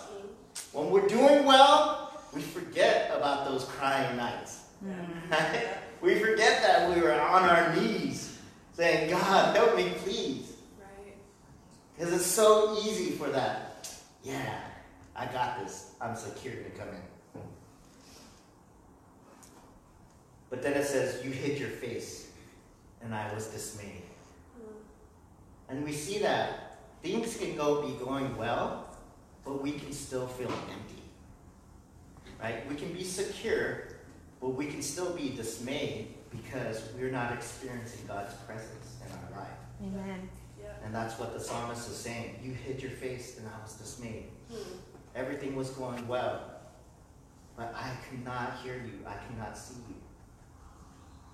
When 0.71 0.89
we're 0.91 1.07
doing 1.07 1.45
well, 1.45 2.21
we 2.33 2.41
forget 2.41 3.11
about 3.15 3.45
those 3.45 3.65
crying 3.65 4.15
nights. 4.17 4.61
Right? 4.81 4.95
Mm-hmm. 5.29 5.79
We 6.03 6.19
forget 6.19 6.61
that 6.63 6.93
we 6.93 7.01
were 7.01 7.13
on 7.13 7.43
our 7.43 7.73
knees 7.73 8.37
saying, 8.73 9.09
God, 9.09 9.55
help 9.55 9.73
me, 9.77 9.93
please. 9.99 10.51
Right. 10.77 11.15
Because 11.95 12.11
it's 12.11 12.25
so 12.25 12.77
easy 12.83 13.11
for 13.11 13.29
that. 13.29 13.87
Yeah, 14.21 14.59
I 15.15 15.27
got 15.27 15.63
this. 15.63 15.91
I'm 16.01 16.17
secure 16.17 16.55
to 16.55 16.69
come 16.71 16.89
in. 16.89 17.41
But 20.49 20.61
then 20.61 20.73
it 20.73 20.85
says, 20.85 21.23
You 21.23 21.31
hid 21.31 21.57
your 21.57 21.69
face, 21.69 22.31
and 23.01 23.15
I 23.15 23.33
was 23.33 23.47
dismayed. 23.47 24.03
Mm. 24.59 24.73
And 25.69 25.85
we 25.85 25.93
see 25.93 26.19
that 26.19 26.72
things 27.03 27.37
can 27.37 27.55
go 27.55 27.81
be 27.85 27.93
going 28.03 28.35
well, 28.37 28.87
but 29.45 29.61
we 29.61 29.73
can 29.73 29.91
still 29.91 30.25
feel 30.25 30.49
empty. 30.49 31.03
Right? 32.41 32.67
We 32.67 32.75
can 32.75 32.91
be 32.93 33.03
secure, 33.03 33.89
but 34.41 34.49
we 34.49 34.67
can 34.67 34.81
still 34.81 35.13
be 35.13 35.29
dismayed 35.29 36.15
because 36.31 36.81
we're 36.97 37.11
not 37.11 37.33
experiencing 37.33 38.07
God's 38.07 38.33
presence 38.33 38.97
in 39.05 39.11
our 39.11 39.41
life. 39.41 39.57
Amen. 39.81 40.29
Yeah. 40.59 40.69
And 40.83 40.95
that's 40.95 41.19
what 41.19 41.33
the 41.33 41.39
psalmist 41.39 41.89
is 41.89 41.95
saying. 41.95 42.39
You 42.41 42.53
hid 42.53 42.81
your 42.81 42.91
face, 42.91 43.37
and 43.37 43.47
I 43.47 43.61
was 43.61 43.73
dismayed. 43.73 44.29
Hmm. 44.49 44.77
Everything 45.15 45.55
was 45.55 45.69
going 45.71 46.07
well, 46.07 46.41
but 47.55 47.73
I 47.75 47.91
could 48.09 48.25
not 48.25 48.57
hear 48.63 48.75
you. 48.75 48.99
I 49.05 49.13
could 49.13 49.37
not 49.37 49.57
see 49.57 49.75
you. 49.87 49.95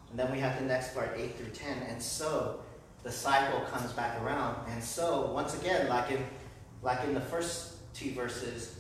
And 0.10 0.20
then 0.20 0.32
we 0.32 0.40
have 0.40 0.60
the 0.60 0.66
next 0.66 0.94
part, 0.94 1.14
8 1.16 1.38
through 1.38 1.52
10. 1.52 1.84
And 1.84 2.02
so 2.02 2.62
the 3.04 3.12
cycle 3.12 3.62
comes 3.62 3.92
back 3.94 4.22
around. 4.22 4.56
And 4.70 4.84
so, 4.84 5.32
once 5.34 5.60
again, 5.60 5.88
like 5.88 6.12
in, 6.12 6.26
like 6.82 7.04
in 7.04 7.14
the 7.14 7.22
first 7.22 7.94
two 7.94 8.12
verses, 8.12 8.80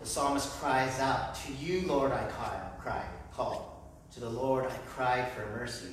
the 0.00 0.06
psalmist 0.06 0.50
cries 0.60 1.00
out, 1.00 1.34
To 1.34 1.52
you, 1.54 1.86
Lord, 1.86 2.12
I 2.12 2.24
cry, 2.24 2.60
cry, 2.80 3.04
call. 3.32 3.76
To 4.14 4.20
the 4.20 4.28
Lord 4.28 4.64
I 4.64 4.76
cried 4.86 5.30
for 5.32 5.46
mercy. 5.58 5.92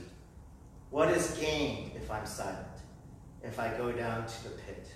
What 0.91 1.09
is 1.09 1.31
gained 1.31 1.91
if 1.95 2.09
I'm 2.11 2.25
silent? 2.25 2.67
If 3.43 3.59
I 3.59 3.75
go 3.77 3.91
down 3.91 4.25
to 4.27 4.43
the 4.43 4.49
pit? 4.51 4.87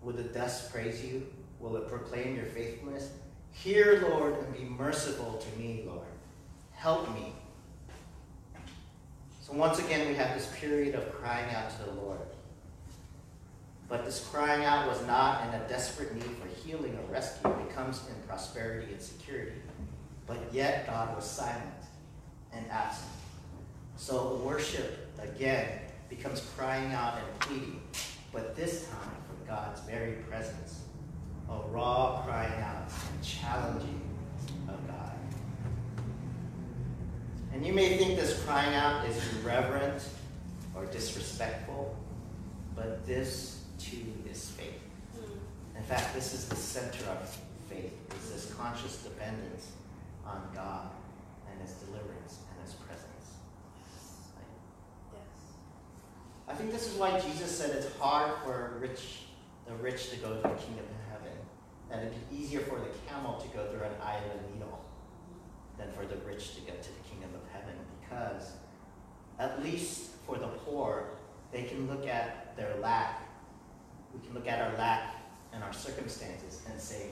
Will 0.00 0.12
the 0.12 0.22
dust 0.22 0.72
praise 0.72 1.04
you? 1.04 1.26
Will 1.60 1.76
it 1.76 1.88
proclaim 1.88 2.36
your 2.36 2.46
faithfulness? 2.46 3.10
Hear, 3.50 4.06
Lord, 4.08 4.38
and 4.38 4.54
be 4.54 4.64
merciful 4.64 5.34
to 5.34 5.58
me, 5.58 5.84
Lord. 5.86 6.06
Help 6.70 7.12
me. 7.14 7.34
Once 9.52 9.78
again, 9.78 10.08
we 10.08 10.14
have 10.14 10.34
this 10.34 10.50
period 10.58 10.94
of 10.94 11.12
crying 11.12 11.54
out 11.54 11.70
to 11.70 11.84
the 11.84 12.00
Lord. 12.00 12.18
But 13.86 14.06
this 14.06 14.26
crying 14.32 14.64
out 14.64 14.88
was 14.88 15.06
not 15.06 15.46
in 15.46 15.60
a 15.60 15.68
desperate 15.68 16.14
need 16.14 16.36
for 16.36 16.48
healing 16.66 16.98
or 16.98 17.12
rescue. 17.12 17.50
It 17.50 17.74
comes 17.74 18.00
in 18.08 18.14
prosperity 18.26 18.92
and 18.92 19.02
security. 19.02 19.60
But 20.26 20.38
yet, 20.52 20.86
God 20.86 21.14
was 21.14 21.28
silent 21.28 21.66
and 22.54 22.64
absent. 22.70 23.10
So 23.96 24.40
worship, 24.42 25.12
again, 25.20 25.68
becomes 26.08 26.40
crying 26.56 26.92
out 26.92 27.18
and 27.18 27.40
pleading, 27.40 27.82
but 28.32 28.56
this 28.56 28.86
time 28.86 29.16
for 29.28 29.46
God's 29.46 29.80
very 29.82 30.12
presence. 30.30 30.80
A 31.50 31.58
raw 31.68 32.22
crying 32.24 32.62
out 32.62 32.90
and 33.12 33.22
challenging 33.22 34.00
of 34.66 34.86
God. 34.86 35.12
And 37.52 37.66
you 37.66 37.72
may 37.72 37.98
think 37.98 38.18
this 38.18 38.42
crying 38.44 38.74
out 38.74 39.06
is 39.06 39.20
irreverent 39.36 40.02
or 40.74 40.86
disrespectful, 40.86 41.96
but 42.74 43.06
this 43.06 43.64
too 43.78 44.06
is 44.30 44.50
faith. 44.50 44.80
Hmm. 45.14 45.76
In 45.76 45.82
fact, 45.84 46.14
this 46.14 46.32
is 46.32 46.48
the 46.48 46.56
center 46.56 47.04
of 47.10 47.38
faith, 47.68 47.92
is 48.18 48.30
this 48.32 48.54
conscious 48.54 49.02
dependence 49.02 49.72
on 50.26 50.48
God 50.54 50.88
and 51.50 51.60
his 51.60 51.76
deliverance 51.76 52.38
and 52.50 52.66
his 52.66 52.74
presence. 52.74 53.36
Yes. 55.12 55.20
I 56.48 56.54
think 56.54 56.72
this 56.72 56.90
is 56.90 56.98
why 56.98 57.18
Jesus 57.20 57.50
said 57.50 57.70
it's 57.70 57.94
hard 57.98 58.32
for 58.44 58.78
rich, 58.80 59.24
the 59.66 59.74
rich 59.74 60.10
to 60.10 60.16
go 60.16 60.28
to 60.28 60.42
the 60.42 60.54
kingdom 60.54 60.84
of 60.84 61.12
heaven, 61.12 61.36
and 61.90 62.00
it'd 62.00 62.30
be 62.30 62.36
easier 62.36 62.60
for 62.60 62.78
the 62.78 62.88
camel 63.08 63.38
to 63.40 63.48
go 63.48 63.66
through 63.66 63.82
an 63.82 63.94
eye 64.02 64.16
of 64.16 64.40
a 64.40 64.52
needle 64.52 64.84
than 65.78 65.90
for 65.92 66.06
the 66.06 66.16
rich 66.26 66.54
to 66.54 66.60
get 66.62 66.82
to 66.82 66.88
the 66.88 67.08
kingdom 67.08 67.30
of 67.34 67.34
heaven, 67.34 67.41
because 68.12 68.52
at 69.38 69.62
least 69.62 70.10
for 70.26 70.36
the 70.38 70.46
poor, 70.48 71.04
they 71.50 71.64
can 71.64 71.88
look 71.88 72.06
at 72.06 72.56
their 72.56 72.74
lack. 72.76 73.20
We 74.14 74.24
can 74.24 74.34
look 74.34 74.46
at 74.46 74.60
our 74.60 74.76
lack 74.78 75.16
and 75.52 75.62
our 75.62 75.72
circumstances 75.72 76.62
and 76.70 76.80
say, 76.80 77.10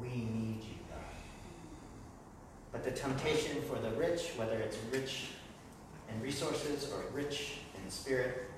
"We 0.00 0.08
need 0.08 0.62
you, 0.62 0.76
God." 0.88 0.98
But 2.72 2.84
the 2.84 2.92
temptation 2.92 3.62
for 3.62 3.78
the 3.78 3.90
rich, 3.92 4.32
whether 4.36 4.58
it's 4.58 4.76
rich 4.92 5.30
in 6.08 6.20
resources 6.22 6.92
or 6.92 7.02
rich 7.12 7.58
in 7.76 7.90
spirit, 7.90 8.50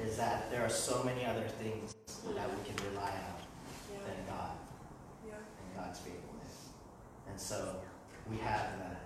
is 0.00 0.16
that 0.16 0.50
there 0.50 0.64
are 0.64 0.68
so 0.70 1.02
many 1.02 1.24
other 1.24 1.48
things 1.48 1.94
that 2.34 2.48
we 2.50 2.64
can 2.64 2.76
rely 2.90 3.10
on 3.10 3.34
Yeah. 3.92 3.98
than 4.06 4.26
God 4.26 4.56
Yeah. 5.26 5.34
and 5.34 5.76
God's 5.76 5.98
faithfulness. 6.00 6.68
And 7.28 7.40
so 7.40 7.80
we 8.28 8.38
have 8.38 8.78
the 8.78 8.96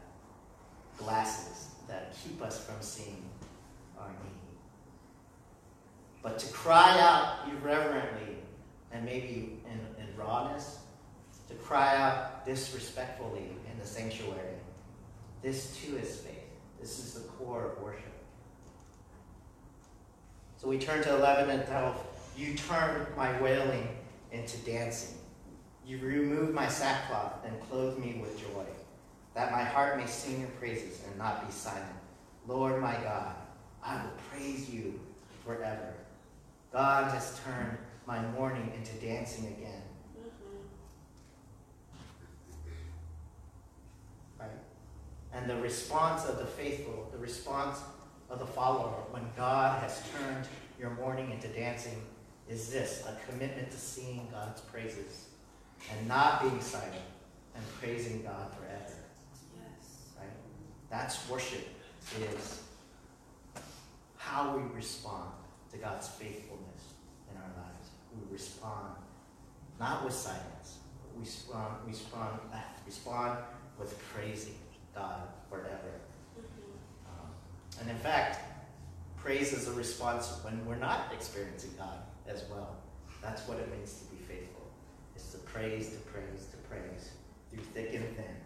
glasses 0.98 1.68
that 1.88 2.14
keep 2.22 2.40
us 2.42 2.64
from 2.64 2.76
seeing 2.80 3.22
our 3.98 4.08
need. 4.08 4.40
But 6.22 6.38
to 6.38 6.52
cry 6.52 6.98
out 7.00 7.48
irreverently 7.50 8.36
and 8.92 9.04
maybe 9.04 9.60
in, 9.66 10.02
in 10.02 10.16
rawness, 10.16 10.78
to 11.48 11.54
cry 11.54 11.96
out 11.96 12.44
disrespectfully 12.44 13.48
in 13.70 13.78
the 13.78 13.86
sanctuary, 13.86 14.56
this 15.42 15.76
too 15.76 15.96
is 15.96 16.16
faith. 16.18 16.36
This 16.80 16.98
is 16.98 17.14
the 17.14 17.28
core 17.28 17.64
of 17.66 17.82
worship. 17.82 18.04
So 20.56 20.68
we 20.68 20.78
turn 20.78 21.02
to 21.04 21.14
11 21.14 21.50
and 21.50 21.66
12. 21.66 22.06
You 22.36 22.54
turned 22.54 23.06
my 23.16 23.40
wailing 23.40 23.88
into 24.32 24.58
dancing. 24.58 25.16
You 25.86 25.98
remove 25.98 26.52
my 26.52 26.68
sackcloth 26.68 27.44
and 27.44 27.58
clothe 27.62 27.98
me 27.98 28.18
with 28.20 28.38
joy, 28.38 28.64
that 29.34 29.52
my 29.52 29.62
heart 29.62 29.96
may 29.96 30.06
sing 30.06 30.40
your 30.40 30.50
praises 30.50 31.02
and 31.06 31.16
not 31.16 31.46
be 31.46 31.52
silent. 31.52 31.86
Lord 32.46 32.80
my 32.80 32.94
God, 32.94 33.34
I 33.82 34.02
will 34.02 34.12
praise 34.30 34.68
you 34.68 34.98
forever. 35.44 35.94
God 36.72 37.12
has 37.12 37.40
turned 37.44 37.78
my 38.06 38.20
mourning 38.30 38.72
into 38.76 38.92
dancing 39.04 39.46
again. 39.46 39.82
Right? 44.38 44.48
And 45.32 45.48
the 45.48 45.56
response 45.56 46.24
of 46.26 46.38
the 46.38 46.46
faithful, 46.46 47.08
the 47.12 47.18
response 47.18 47.80
of 48.28 48.38
the 48.38 48.46
follower, 48.46 48.94
when 49.10 49.24
God 49.36 49.82
has 49.82 50.02
turned 50.12 50.46
your 50.78 50.90
mourning 50.90 51.30
into 51.30 51.48
dancing, 51.48 52.02
is 52.48 52.70
this 52.72 53.04
a 53.06 53.30
commitment 53.30 53.70
to 53.70 53.76
singing 53.76 54.26
God's 54.32 54.60
praises 54.62 55.26
and 55.96 56.08
not 56.08 56.42
being 56.42 56.60
silent 56.60 56.94
and 57.54 57.64
praising 57.80 58.22
God 58.22 58.52
forever. 58.54 58.99
That's 60.90 61.28
worship, 61.28 61.68
is 62.20 62.62
how 64.16 64.56
we 64.56 64.62
respond 64.74 65.30
to 65.70 65.78
God's 65.78 66.08
faithfulness 66.08 66.94
in 67.30 67.36
our 67.36 67.64
lives. 67.64 67.90
We 68.12 68.32
respond 68.32 68.96
not 69.78 70.04
with 70.04 70.12
silence, 70.12 70.78
we 71.14 71.20
respond, 71.20 71.76
respond, 71.86 72.38
respond 72.86 73.38
with 73.78 73.98
praising 74.12 74.58
God 74.94 75.22
forever. 75.48 76.00
Um, 77.06 77.30
and 77.80 77.88
in 77.88 77.96
fact, 77.96 78.40
praise 79.16 79.52
is 79.52 79.68
a 79.68 79.72
response 79.72 80.38
when 80.42 80.64
we're 80.66 80.76
not 80.76 81.12
experiencing 81.14 81.70
God 81.78 81.98
as 82.26 82.44
well. 82.50 82.76
That's 83.22 83.46
what 83.48 83.58
it 83.58 83.70
means 83.72 83.94
to 84.00 84.04
be 84.06 84.22
faithful. 84.22 84.66
It's 85.14 85.30
to 85.32 85.38
praise, 85.38 85.90
to 85.90 85.98
praise, 85.98 86.46
to 86.50 86.56
praise 86.68 87.10
through 87.50 87.62
thick 87.62 87.94
and 87.94 88.04
thin, 88.16 88.36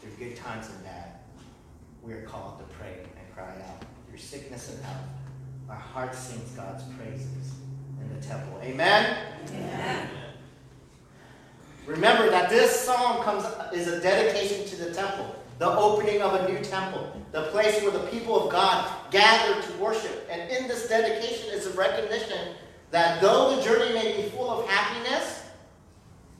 through 0.00 0.26
good 0.26 0.36
times 0.36 0.68
and 0.68 0.84
bad. 0.84 1.12
We 2.06 2.12
are 2.12 2.22
called 2.22 2.60
to 2.60 2.64
pray 2.76 2.98
and 3.00 3.34
cry 3.34 3.52
out 3.68 3.84
through 4.08 4.18
sickness 4.18 4.72
and 4.72 4.84
health. 4.84 5.08
Our 5.68 5.74
heart 5.74 6.14
sings 6.14 6.50
God's 6.52 6.84
praises 6.96 7.54
in 8.00 8.14
the 8.14 8.24
temple. 8.24 8.60
Amen. 8.62 9.18
Amen. 9.48 10.08
Remember 11.84 12.30
that 12.30 12.48
this 12.48 12.80
psalm 12.80 13.24
comes 13.24 13.44
is 13.72 13.88
a 13.88 14.00
dedication 14.00 14.66
to 14.68 14.84
the 14.84 14.94
temple. 14.94 15.34
the 15.58 15.68
opening 15.68 16.20
of 16.20 16.34
a 16.34 16.52
new 16.52 16.62
temple, 16.62 17.10
the 17.32 17.44
place 17.44 17.80
where 17.82 17.90
the 17.90 18.06
people 18.10 18.44
of 18.44 18.52
God 18.52 18.92
gather 19.10 19.60
to 19.62 19.72
worship. 19.78 20.28
And 20.30 20.50
in 20.50 20.68
this 20.68 20.86
dedication 20.86 21.48
is 21.50 21.66
a 21.66 21.70
recognition 21.70 22.54
that 22.90 23.22
though 23.22 23.56
the 23.56 23.62
journey 23.62 23.94
may 23.94 24.20
be 24.20 24.28
full 24.28 24.50
of 24.50 24.68
happiness 24.68 25.44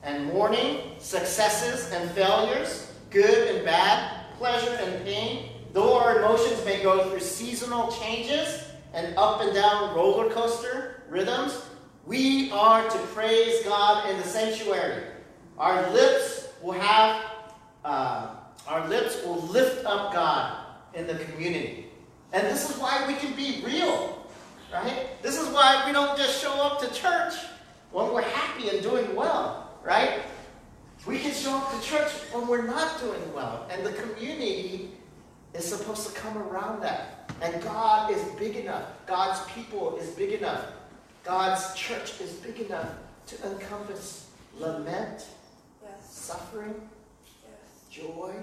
and 0.03 0.25
mourning, 0.27 0.95
successes 0.99 1.91
and 1.91 2.11
failures, 2.11 2.93
good 3.09 3.55
and 3.55 3.65
bad, 3.65 4.35
pleasure 4.37 4.77
and 4.81 5.03
pain, 5.03 5.49
though 5.77 5.99
our 5.99 6.17
emotions 6.17 6.65
may 6.65 6.81
go 6.81 7.07
through 7.07 7.19
seasonal 7.19 7.91
changes 7.91 8.63
and 8.95 9.15
up 9.15 9.41
and 9.41 9.53
down 9.53 9.95
roller 9.95 10.27
coaster 10.31 11.03
rhythms, 11.07 11.61
we 12.07 12.49
are 12.49 12.89
to 12.89 12.97
praise 13.13 13.63
God 13.63 14.09
in 14.09 14.17
the 14.17 14.23
sanctuary. 14.23 15.03
Our 15.59 15.87
lips 15.91 16.47
will 16.63 16.79
have, 16.79 17.23
uh, 17.85 18.29
our 18.67 18.89
lips 18.89 19.23
will 19.23 19.39
lift 19.39 19.85
up 19.85 20.13
God 20.13 20.65
in 20.95 21.05
the 21.05 21.13
community. 21.13 21.85
And 22.33 22.47
this 22.47 22.71
is 22.71 22.77
why 22.77 23.05
we 23.07 23.13
can 23.13 23.35
be 23.35 23.61
real, 23.63 24.25
right? 24.73 25.21
This 25.21 25.39
is 25.39 25.47
why 25.49 25.83
we 25.85 25.91
don't 25.91 26.17
just 26.17 26.41
show 26.41 26.53
up 26.53 26.81
to 26.81 26.91
church 26.91 27.35
when 27.91 28.11
we're 28.11 28.23
happy 28.23 28.69
and 28.69 28.81
doing 28.81 29.15
well, 29.15 29.77
right? 29.83 30.21
We 31.05 31.19
can 31.19 31.33
show 31.33 31.55
up 31.55 31.71
to 31.71 31.87
church 31.87 32.11
when 32.31 32.47
we're 32.47 32.65
not 32.65 32.99
doing 32.99 33.31
well. 33.31 33.67
And 33.69 33.85
the 33.85 33.91
community 33.91 34.96
is 35.57 35.65
supposed 35.65 36.07
to 36.07 36.13
come 36.13 36.37
around 36.37 36.81
that. 36.81 37.31
And 37.41 37.61
God 37.63 38.11
is 38.11 38.21
big 38.39 38.55
enough. 38.55 38.85
God's 39.05 39.39
people 39.51 39.97
is 39.97 40.09
big 40.11 40.31
enough. 40.33 40.65
God's 41.23 41.73
church 41.75 42.21
is 42.21 42.33
big 42.33 42.59
enough 42.59 42.89
to 43.27 43.35
encompass 43.51 44.29
lament, 44.57 45.25
Yes. 45.83 46.09
suffering, 46.09 46.89
Yes. 47.43 47.89
joy, 47.89 48.33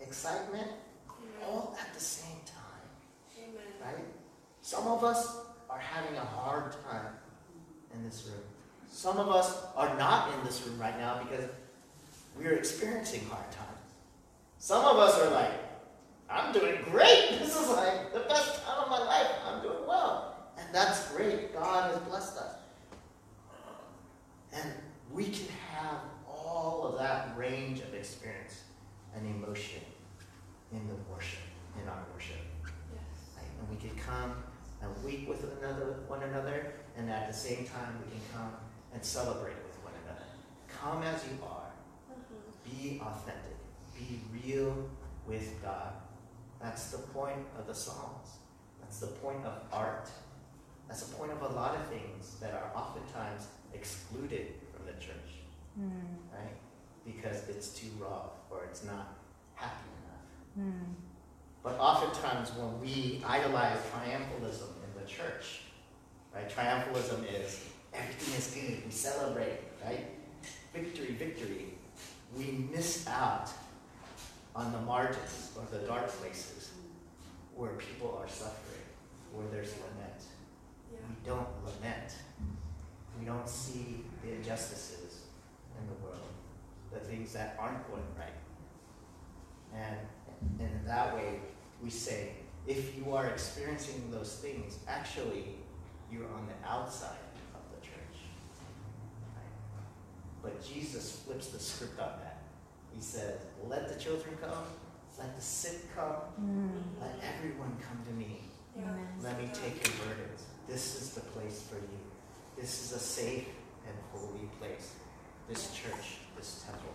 excitement, 0.00 0.68
Amen. 1.08 1.48
all 1.48 1.76
at 1.80 1.92
the 1.92 2.00
same 2.00 2.40
time, 2.46 2.88
Amen. 3.38 3.72
right? 3.82 4.04
Some 4.62 4.86
of 4.86 5.04
us 5.04 5.36
are 5.68 5.78
having 5.78 6.16
a 6.16 6.24
hard 6.24 6.72
time 6.88 7.14
in 7.92 8.04
this 8.04 8.24
room. 8.26 8.42
Some 8.90 9.18
of 9.18 9.28
us 9.28 9.64
are 9.76 9.96
not 9.98 10.32
in 10.34 10.44
this 10.44 10.62
room 10.66 10.78
right 10.80 10.96
now 10.98 11.20
because 11.22 11.48
we're 12.38 12.54
experiencing 12.54 13.24
hard 13.26 13.50
times. 13.50 13.70
Some 14.58 14.84
of 14.84 14.96
us 14.96 15.18
are 15.20 15.30
like, 15.30 15.52
I'm 16.30 16.52
doing 16.52 16.76
great. 16.90 17.30
This 17.44 17.60
is 17.60 17.68
like 17.70 18.12
the 18.12 18.20
best 18.20 18.64
time 18.64 18.84
of 18.84 18.90
my 18.90 18.98
life. 18.98 19.28
I'm 19.46 19.62
doing 19.62 19.86
well. 19.86 20.36
And 20.58 20.66
that's 20.74 21.12
great. 21.12 21.52
God 21.54 21.92
has 21.92 22.00
blessed 22.02 22.38
us. 22.38 22.54
And 24.52 24.70
we 25.12 25.24
can 25.24 25.48
have 25.72 25.98
all 26.28 26.86
of 26.86 26.98
that 26.98 27.36
range 27.36 27.80
of 27.80 27.92
experience 27.94 28.62
and 29.14 29.26
emotion 29.26 29.82
in 30.72 30.86
the 30.88 30.94
worship, 31.12 31.38
in 31.80 31.88
our 31.88 32.04
worship. 32.12 32.36
Yes. 32.92 33.00
Right? 33.36 33.44
And 33.60 33.68
we 33.68 33.76
can 33.76 33.96
come 33.96 34.34
and 34.82 35.04
weep 35.04 35.28
with 35.28 35.44
another, 35.60 35.96
one 36.08 36.22
another, 36.22 36.72
and 36.96 37.10
at 37.10 37.28
the 37.28 37.34
same 37.34 37.64
time 37.66 37.98
we 38.04 38.10
can 38.10 38.20
come 38.32 38.52
and 38.92 39.04
celebrate 39.04 39.56
with 39.66 39.76
one 39.84 39.92
another. 40.04 40.26
Come 40.68 41.02
as 41.02 41.22
you 41.24 41.44
are. 41.44 41.70
Mhm. 42.10 42.64
Be 42.64 43.00
authentic. 43.00 43.56
Be 43.94 44.20
real 44.32 44.88
with 45.26 45.62
God. 45.62 45.92
That's 46.64 46.92
the 46.92 46.98
point 46.98 47.44
of 47.58 47.66
the 47.66 47.74
Psalms. 47.74 48.38
That's 48.80 48.98
the 49.00 49.08
point 49.08 49.44
of 49.44 49.52
art. 49.70 50.08
That's 50.88 51.02
the 51.02 51.14
point 51.14 51.30
of 51.30 51.42
a 51.42 51.48
lot 51.48 51.76
of 51.76 51.86
things 51.88 52.36
that 52.40 52.54
are 52.54 52.70
oftentimes 52.74 53.48
excluded 53.74 54.54
from 54.72 54.86
the 54.86 54.92
church, 54.92 55.44
hmm. 55.76 55.90
right? 56.32 56.56
Because 57.04 57.46
it's 57.50 57.68
too 57.68 57.88
raw 58.00 58.30
or 58.50 58.64
it's 58.64 58.82
not 58.82 59.18
happy 59.54 59.88
enough. 60.00 60.72
Hmm. 60.72 60.92
But 61.62 61.78
oftentimes 61.78 62.50
when 62.56 62.80
we 62.80 63.22
idolize 63.26 63.78
triumphalism 63.92 64.70
in 64.84 65.02
the 65.02 65.06
church, 65.06 65.60
right? 66.34 66.48
Triumphalism 66.48 67.24
is 67.30 67.60
everything 67.92 68.34
is 68.38 68.54
good, 68.54 68.86
we 68.86 68.90
celebrate, 68.90 69.58
right? 69.84 70.06
Victory, 70.72 71.14
victory. 71.18 71.74
We 72.34 72.66
miss 72.72 73.06
out 73.06 73.50
on 74.54 74.72
the 74.72 74.80
margins 74.80 75.50
or 75.56 75.64
the 75.76 75.84
dark 75.86 76.08
places 76.08 76.70
where 77.54 77.72
people 77.72 78.18
are 78.20 78.28
suffering, 78.28 78.82
where 79.32 79.46
there's 79.48 79.72
lament. 79.72 80.22
Yeah. 80.92 80.98
We 81.08 81.28
don't 81.28 81.48
lament. 81.64 82.14
We 83.18 83.26
don't 83.26 83.48
see 83.48 84.04
the 84.22 84.32
injustices 84.32 85.22
in 85.80 85.86
the 85.86 85.94
world, 86.04 86.28
the 86.92 87.00
things 87.00 87.32
that 87.32 87.56
aren't 87.58 87.86
going 87.88 88.02
right. 88.18 88.28
And, 89.74 89.96
and 90.60 90.60
in 90.60 90.86
that 90.86 91.14
way, 91.14 91.40
we 91.82 91.90
say, 91.90 92.30
if 92.66 92.96
you 92.96 93.12
are 93.14 93.26
experiencing 93.26 94.10
those 94.10 94.36
things, 94.36 94.78
actually, 94.88 95.56
you're 96.10 96.26
on 96.26 96.46
the 96.46 96.68
outside 96.68 97.18
of 97.54 97.60
the 97.74 97.86
church. 97.86 98.18
Right? 99.34 100.42
But 100.42 100.64
Jesus 100.64 101.20
flips 101.24 101.48
the 101.48 101.58
script 101.58 102.00
on 102.00 102.12
that. 102.22 102.33
He 102.94 103.00
says, 103.00 103.40
let 103.68 103.88
the 103.88 104.02
children 104.02 104.36
come, 104.40 104.64
let 105.18 105.34
the 105.34 105.42
sick 105.42 105.94
come, 105.94 106.16
mm. 106.40 106.70
let 107.00 107.14
everyone 107.36 107.76
come 107.80 108.00
to 108.06 108.12
me. 108.12 108.40
Yeah. 108.76 108.84
Let 109.22 109.40
me 109.40 109.48
take 109.52 109.86
your 109.86 109.94
burdens. 110.06 110.44
This 110.68 111.00
is 111.00 111.10
the 111.10 111.20
place 111.20 111.62
for 111.68 111.76
you. 111.76 112.00
This 112.56 112.84
is 112.84 112.92
a 112.92 112.98
safe 112.98 113.46
and 113.86 113.94
holy 114.12 114.48
place. 114.60 114.94
This 115.48 115.72
church, 115.74 116.18
this 116.36 116.64
temple. 116.66 116.90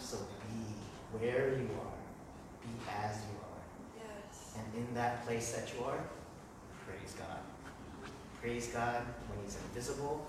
So 0.00 0.18
be 0.48 1.18
where 1.18 1.50
you 1.50 1.68
are. 1.80 2.00
Be 2.62 2.68
as 2.90 3.16
you 3.16 3.38
are. 3.38 4.04
Yes. 4.04 4.56
And 4.58 4.86
in 4.86 4.94
that 4.94 5.24
place 5.26 5.52
that 5.52 5.72
you 5.74 5.84
are, 5.84 5.98
praise 6.86 7.14
God. 7.18 7.38
Praise 8.40 8.66
God 8.68 9.04
when 9.28 9.44
He's 9.44 9.56
invisible. 9.68 10.26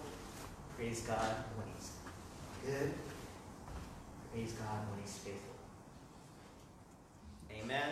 Praise 0.77 1.01
God 1.01 1.35
when 1.57 1.67
He's 1.75 1.91
good. 2.65 2.93
Praise 4.33 4.53
God 4.53 4.89
when 4.89 4.99
He's 4.99 5.15
faithful. 5.17 5.53
Amen. 7.51 7.91